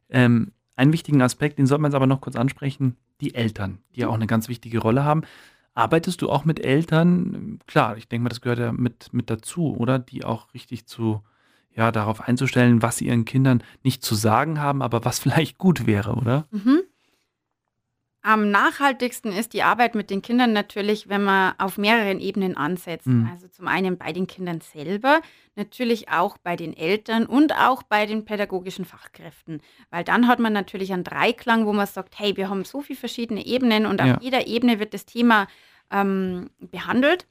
[0.10, 4.02] Ähm, einen wichtigen Aspekt, den sollte man jetzt aber noch kurz ansprechen, die Eltern, die
[4.02, 5.24] ja auch eine ganz wichtige Rolle haben.
[5.74, 7.60] Arbeitest du auch mit Eltern?
[7.68, 10.00] Klar, ich denke mal, das gehört ja mit, mit dazu, oder?
[10.00, 11.22] Die auch richtig zu,
[11.80, 15.88] ja, darauf einzustellen, was sie ihren Kindern nicht zu sagen haben, aber was vielleicht gut
[15.88, 16.46] wäre, oder?
[16.52, 16.82] Mhm.
[18.22, 23.08] Am nachhaltigsten ist die Arbeit mit den Kindern natürlich, wenn man auf mehreren Ebenen ansetzt.
[23.08, 23.30] Mhm.
[23.32, 25.22] Also zum einen bei den Kindern selber,
[25.56, 29.62] natürlich auch bei den Eltern und auch bei den pädagogischen Fachkräften.
[29.90, 33.00] Weil dann hat man natürlich einen Dreiklang, wo man sagt, hey, wir haben so viele
[33.00, 34.16] verschiedene Ebenen und ja.
[34.16, 35.48] auf jeder Ebene wird das Thema
[35.90, 37.26] ähm, behandelt,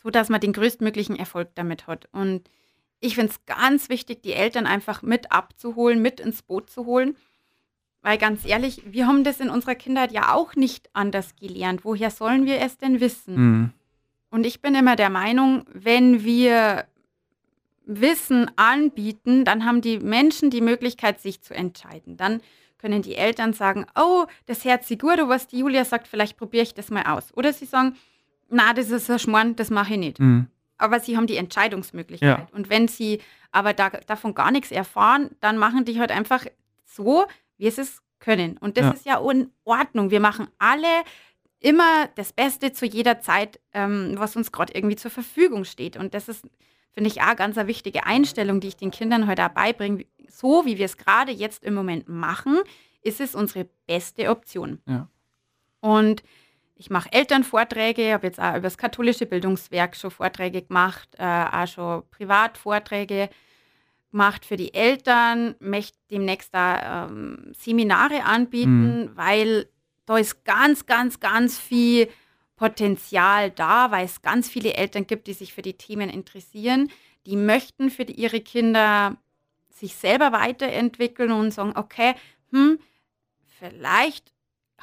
[0.00, 2.08] sodass man den größtmöglichen Erfolg damit hat.
[2.12, 2.48] Und
[3.02, 7.16] ich finde es ganz wichtig, die Eltern einfach mit abzuholen, mit ins Boot zu holen
[8.02, 11.84] weil ganz ehrlich, wir haben das in unserer Kindheit ja auch nicht anders gelernt.
[11.84, 13.34] Woher sollen wir es denn wissen?
[13.34, 13.70] Mhm.
[14.30, 16.86] Und ich bin immer der Meinung, wenn wir
[17.84, 22.16] Wissen anbieten, dann haben die Menschen die Möglichkeit, sich zu entscheiden.
[22.16, 22.40] Dann
[22.78, 26.74] können die Eltern sagen, oh, das sich gut, was die Julia sagt, vielleicht probiere ich
[26.74, 27.32] das mal aus.
[27.36, 27.96] Oder sie sagen,
[28.48, 30.20] na, das ist ein Schmarrn, das mache ich nicht.
[30.20, 30.48] Mhm.
[30.82, 32.38] Aber sie haben die Entscheidungsmöglichkeit.
[32.38, 32.48] Ja.
[32.52, 33.20] Und wenn sie
[33.52, 36.44] aber da, davon gar nichts erfahren, dann machen die halt einfach
[36.84, 37.26] so,
[37.56, 38.56] wie es es können.
[38.58, 38.90] Und das ja.
[38.92, 40.10] ist ja in Ordnung.
[40.10, 41.04] Wir machen alle
[41.60, 45.96] immer das Beste zu jeder Zeit, ähm, was uns gerade irgendwie zur Verfügung steht.
[45.96, 46.44] Und das ist,
[46.92, 50.04] finde ich, auch ganz eine wichtige Einstellung, die ich den Kindern heute beibringe.
[50.28, 52.58] So wie wir es gerade jetzt im Moment machen,
[53.02, 54.80] ist es unsere beste Option.
[54.86, 55.08] Ja.
[55.80, 56.22] Und
[56.82, 61.68] ich mache Elternvorträge, habe jetzt auch über das katholische Bildungswerk schon Vorträge gemacht, äh, auch
[61.68, 63.30] schon Privatvorträge
[64.10, 69.10] gemacht für die Eltern, möchte demnächst da ähm, Seminare anbieten, mhm.
[69.16, 69.68] weil
[70.06, 72.08] da ist ganz, ganz, ganz viel
[72.56, 76.90] Potenzial da, weil es ganz viele Eltern gibt, die sich für die Themen interessieren.
[77.26, 79.16] Die möchten für die, ihre Kinder
[79.70, 82.14] sich selber weiterentwickeln und sagen, okay,
[82.50, 82.80] hm,
[83.60, 84.32] vielleicht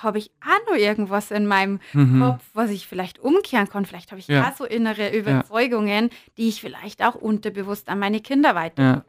[0.04, 2.22] habe ich auch noch irgendwas in meinem mhm.
[2.22, 3.86] Kopf, was ich vielleicht umkehren kann.
[3.86, 4.54] Vielleicht habe ich ja.
[4.58, 6.16] so innere Überzeugungen, ja.
[6.38, 8.84] die ich vielleicht auch unterbewusst an meine Kinder weiter.
[8.84, 9.06] Ja.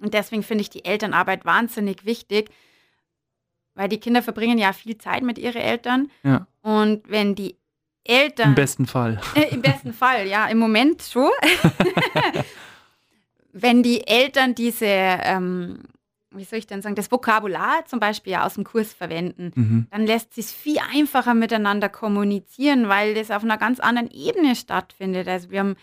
[0.00, 2.50] Und deswegen finde ich die Elternarbeit wahnsinnig wichtig,
[3.74, 6.10] weil die Kinder verbringen ja viel Zeit mit ihren Eltern.
[6.22, 6.46] Ja.
[6.62, 7.56] Und wenn die
[8.04, 8.50] Eltern.
[8.50, 9.20] Im besten Fall.
[9.34, 11.30] Äh, Im besten Fall, ja, im Moment schon.
[13.52, 15.80] wenn die Eltern diese, ähm,
[16.36, 19.86] wie soll ich denn sagen, das Vokabular zum Beispiel ja aus dem Kurs verwenden, mhm.
[19.90, 25.28] dann lässt sich viel einfacher miteinander kommunizieren, weil das auf einer ganz anderen Ebene stattfindet.
[25.28, 25.76] Also wir haben,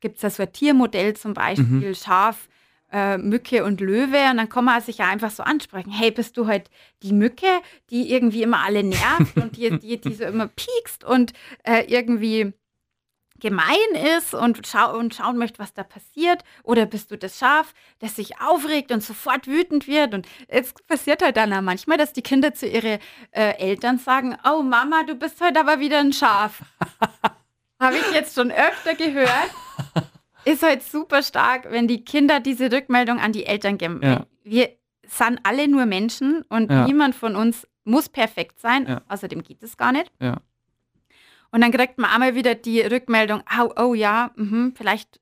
[0.00, 1.94] gibt es das Sortiermodell zum Beispiel, mhm.
[1.94, 2.48] Schaf
[2.90, 5.90] äh, Mücke und Löwe und dann kann man sich ja einfach so ansprechen.
[5.90, 6.70] Hey, bist du halt
[7.02, 7.46] die Mücke,
[7.90, 11.32] die irgendwie immer alle nervt und die, die, die so immer piekst und
[11.64, 12.52] äh, irgendwie
[13.40, 13.76] gemein
[14.16, 16.42] ist und, schau und schauen möchte, was da passiert?
[16.62, 20.14] Oder bist du das Schaf, das sich aufregt und sofort wütend wird?
[20.14, 22.98] Und es passiert halt dann auch manchmal, dass die Kinder zu ihren
[23.30, 26.62] äh, Eltern sagen, oh Mama, du bist heute aber wieder ein Schaf.
[27.80, 29.50] Habe ich jetzt schon öfter gehört
[30.48, 34.00] ist halt super stark, wenn die Kinder diese Rückmeldung an die Eltern geben.
[34.02, 34.26] Ja.
[34.44, 34.70] Wir
[35.06, 36.86] sind alle nur Menschen und ja.
[36.86, 38.86] niemand von uns muss perfekt sein.
[38.86, 39.02] Ja.
[39.08, 40.10] Außerdem geht es gar nicht.
[40.20, 40.38] Ja.
[41.50, 45.20] Und dann kriegt man einmal wieder die Rückmeldung, oh, oh ja, mh, vielleicht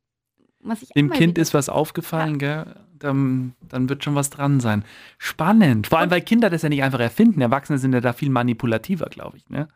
[0.60, 2.74] muss ich Dem Kind ist was aufgefallen, gell?
[2.98, 4.82] Dann, dann, wird schon was dran sein.
[5.18, 5.86] Spannend.
[5.88, 7.42] Vor allem, weil Kinder das ja nicht einfach erfinden.
[7.42, 9.48] Erwachsene sind ja da viel manipulativer, glaube ich.
[9.50, 9.68] Ne?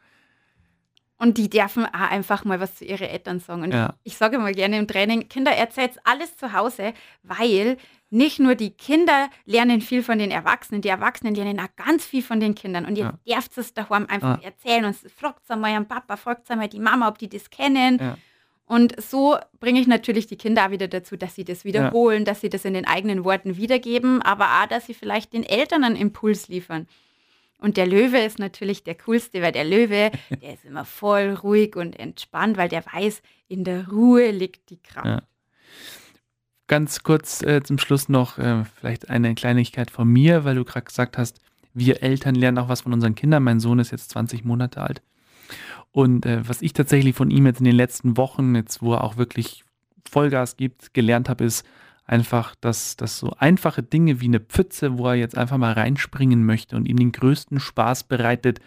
[1.20, 3.62] Und die dürfen auch einfach mal was zu ihren Eltern sagen.
[3.64, 3.92] Und ja.
[4.04, 7.76] ich, sage mal gerne im Training, Kinder, erzählt alles zu Hause, weil
[8.08, 12.22] nicht nur die Kinder lernen viel von den Erwachsenen, die Erwachsenen lernen auch ganz viel
[12.22, 12.86] von den Kindern.
[12.86, 13.34] Und jetzt ja.
[13.36, 14.48] darfst du es daheim einfach ja.
[14.48, 17.98] erzählen und fragt es einmal am Papa, fragt einmal die Mama, ob die das kennen.
[18.00, 18.16] Ja.
[18.64, 22.40] Und so bringe ich natürlich die Kinder auch wieder dazu, dass sie das wiederholen, dass
[22.40, 25.96] sie das in den eigenen Worten wiedergeben, aber auch, dass sie vielleicht den Eltern einen
[25.96, 26.86] Impuls liefern.
[27.60, 30.10] Und der Löwe ist natürlich der coolste, weil der Löwe,
[30.42, 34.80] der ist immer voll ruhig und entspannt, weil der weiß, in der Ruhe liegt die
[34.82, 35.06] Kraft.
[35.06, 35.22] Ja.
[36.66, 40.86] Ganz kurz äh, zum Schluss noch äh, vielleicht eine Kleinigkeit von mir, weil du gerade
[40.86, 41.40] gesagt hast,
[41.74, 43.42] wir Eltern lernen auch was von unseren Kindern.
[43.42, 45.02] Mein Sohn ist jetzt 20 Monate alt.
[45.92, 49.04] Und äh, was ich tatsächlich von ihm jetzt in den letzten Wochen, jetzt wo er
[49.04, 49.64] auch wirklich
[50.08, 51.64] Vollgas gibt, gelernt habe, ist,
[52.10, 56.44] einfach, dass, dass so einfache Dinge wie eine Pfütze, wo er jetzt einfach mal reinspringen
[56.44, 58.58] möchte und ihm den größten Spaß bereitet,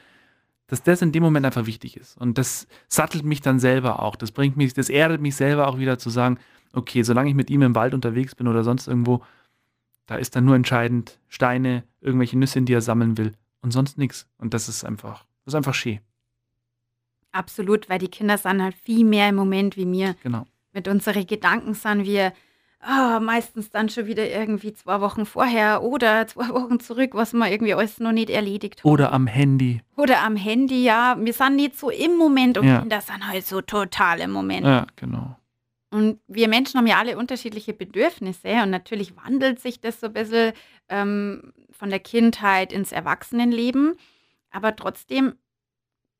[0.67, 2.17] dass das in dem Moment einfach wichtig ist.
[2.17, 4.15] Und das sattelt mich dann selber auch.
[4.15, 6.39] Das bringt mich, das erdet mich selber auch wieder zu sagen,
[6.71, 9.21] okay, solange ich mit ihm im Wald unterwegs bin oder sonst irgendwo,
[10.05, 14.25] da ist dann nur entscheidend Steine, irgendwelche Nüsse, die er sammeln will und sonst nichts.
[14.37, 15.99] Und das ist einfach, das ist einfach schön.
[17.33, 20.15] Absolut, weil die Kinder sind halt viel mehr im Moment wie mir.
[20.23, 20.45] Genau.
[20.71, 22.31] Mit unseren Gedanken sind wir
[22.87, 27.51] oh, meistens dann schon wieder irgendwie zwei Wochen vorher oder zwei Wochen zurück, was man
[27.51, 28.85] irgendwie alles noch nicht erledigt hat.
[28.85, 29.81] Oder am Handy.
[29.95, 31.17] Oder am Handy, ja.
[31.19, 32.79] Wir sind nicht so im Moment und ja.
[32.79, 34.65] Kinder sind halt so total im Moment.
[34.65, 35.35] Ja, genau.
[35.91, 40.13] Und wir Menschen haben ja alle unterschiedliche Bedürfnisse und natürlich wandelt sich das so ein
[40.13, 40.53] bisschen
[40.89, 43.93] ähm, von der Kindheit ins Erwachsenenleben.
[44.49, 45.33] Aber trotzdem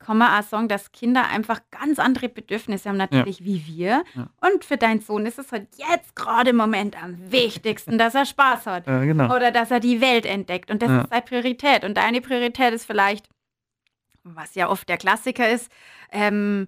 [0.03, 3.45] kann man auch sagen, dass Kinder einfach ganz andere Bedürfnisse haben, natürlich ja.
[3.45, 4.03] wie wir.
[4.15, 4.29] Ja.
[4.49, 8.25] Und für deinen Sohn ist es halt jetzt gerade im Moment am wichtigsten, dass er
[8.25, 8.87] Spaß hat.
[8.93, 9.33] Ja, genau.
[9.33, 10.69] Oder dass er die Welt entdeckt.
[10.69, 11.83] Und das ist seine Priorität.
[11.83, 13.27] Und deine Priorität ist vielleicht,
[14.23, 15.71] was ja oft der Klassiker ist,
[16.11, 16.67] ähm,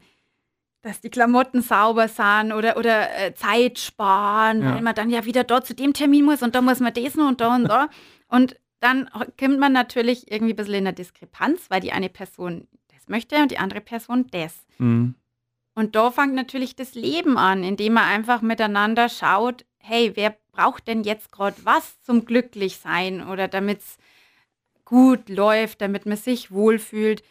[0.82, 5.44] dass die Klamotten sauber sind oder, oder äh, Zeit sparen, weil man dann ja wieder
[5.44, 7.90] dort zu dem Termin muss und da muss man das noch und da und da.
[8.28, 9.10] Und dann
[9.40, 12.68] kommt man natürlich irgendwie ein bisschen in der Diskrepanz, weil die eine Person
[13.10, 14.66] möchte und die andere Person das.
[14.78, 15.16] Mhm.
[15.74, 20.88] Und da fängt natürlich das Leben an, indem man einfach miteinander schaut, hey, wer braucht
[20.88, 23.98] denn jetzt gerade was zum Glücklichsein oder damit es
[24.86, 27.24] gut läuft, damit man sich wohlfühlt.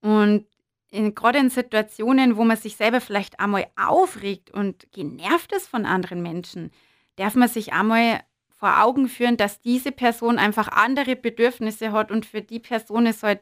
[0.00, 0.46] Und
[0.90, 6.22] gerade in Situationen, wo man sich selber vielleicht einmal aufregt und genervt ist von anderen
[6.22, 6.70] Menschen,
[7.16, 12.24] darf man sich einmal vor Augen führen, dass diese Person einfach andere Bedürfnisse hat und
[12.24, 13.40] für die Person ist halt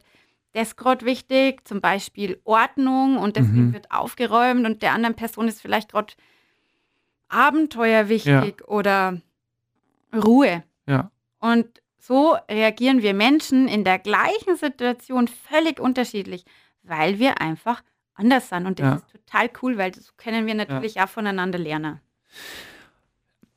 [0.55, 3.73] das ist gerade wichtig, zum Beispiel Ordnung und deswegen mhm.
[3.73, 6.13] wird aufgeräumt und der anderen Person ist vielleicht gerade
[7.27, 8.65] Abenteuer wichtig ja.
[8.67, 9.21] oder
[10.13, 10.63] Ruhe.
[10.87, 11.11] Ja.
[11.39, 16.45] Und so reagieren wir Menschen in der gleichen Situation völlig unterschiedlich,
[16.83, 17.83] weil wir einfach
[18.13, 18.65] anders sind.
[18.65, 18.95] Und das ja.
[18.95, 21.03] ist total cool, weil das können wir natürlich ja.
[21.03, 21.99] auch voneinander lernen.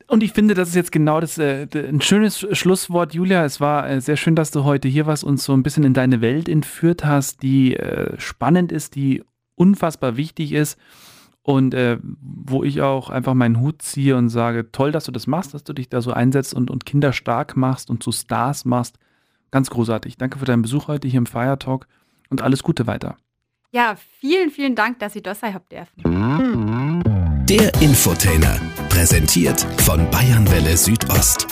[0.09, 3.45] Und ich finde, das ist jetzt genau das, äh, ein schönes Schlusswort, Julia.
[3.45, 5.93] Es war äh, sehr schön, dass du heute hier warst und so ein bisschen in
[5.93, 10.79] deine Welt entführt hast, die äh, spannend ist, die unfassbar wichtig ist
[11.43, 15.27] und äh, wo ich auch einfach meinen Hut ziehe und sage, toll, dass du das
[15.27, 18.65] machst, dass du dich da so einsetzt und, und Kinder stark machst und zu Stars
[18.65, 18.97] machst.
[19.51, 20.17] Ganz großartig.
[20.17, 21.87] Danke für deinen Besuch heute hier im Fire Talk
[22.31, 23.15] und alles Gute weiter.
[23.71, 26.01] Ja, vielen, vielen Dank, dass ich das sein habt dürfen.
[27.49, 31.47] Der Infotainer, präsentiert von Bayernwelle Südost.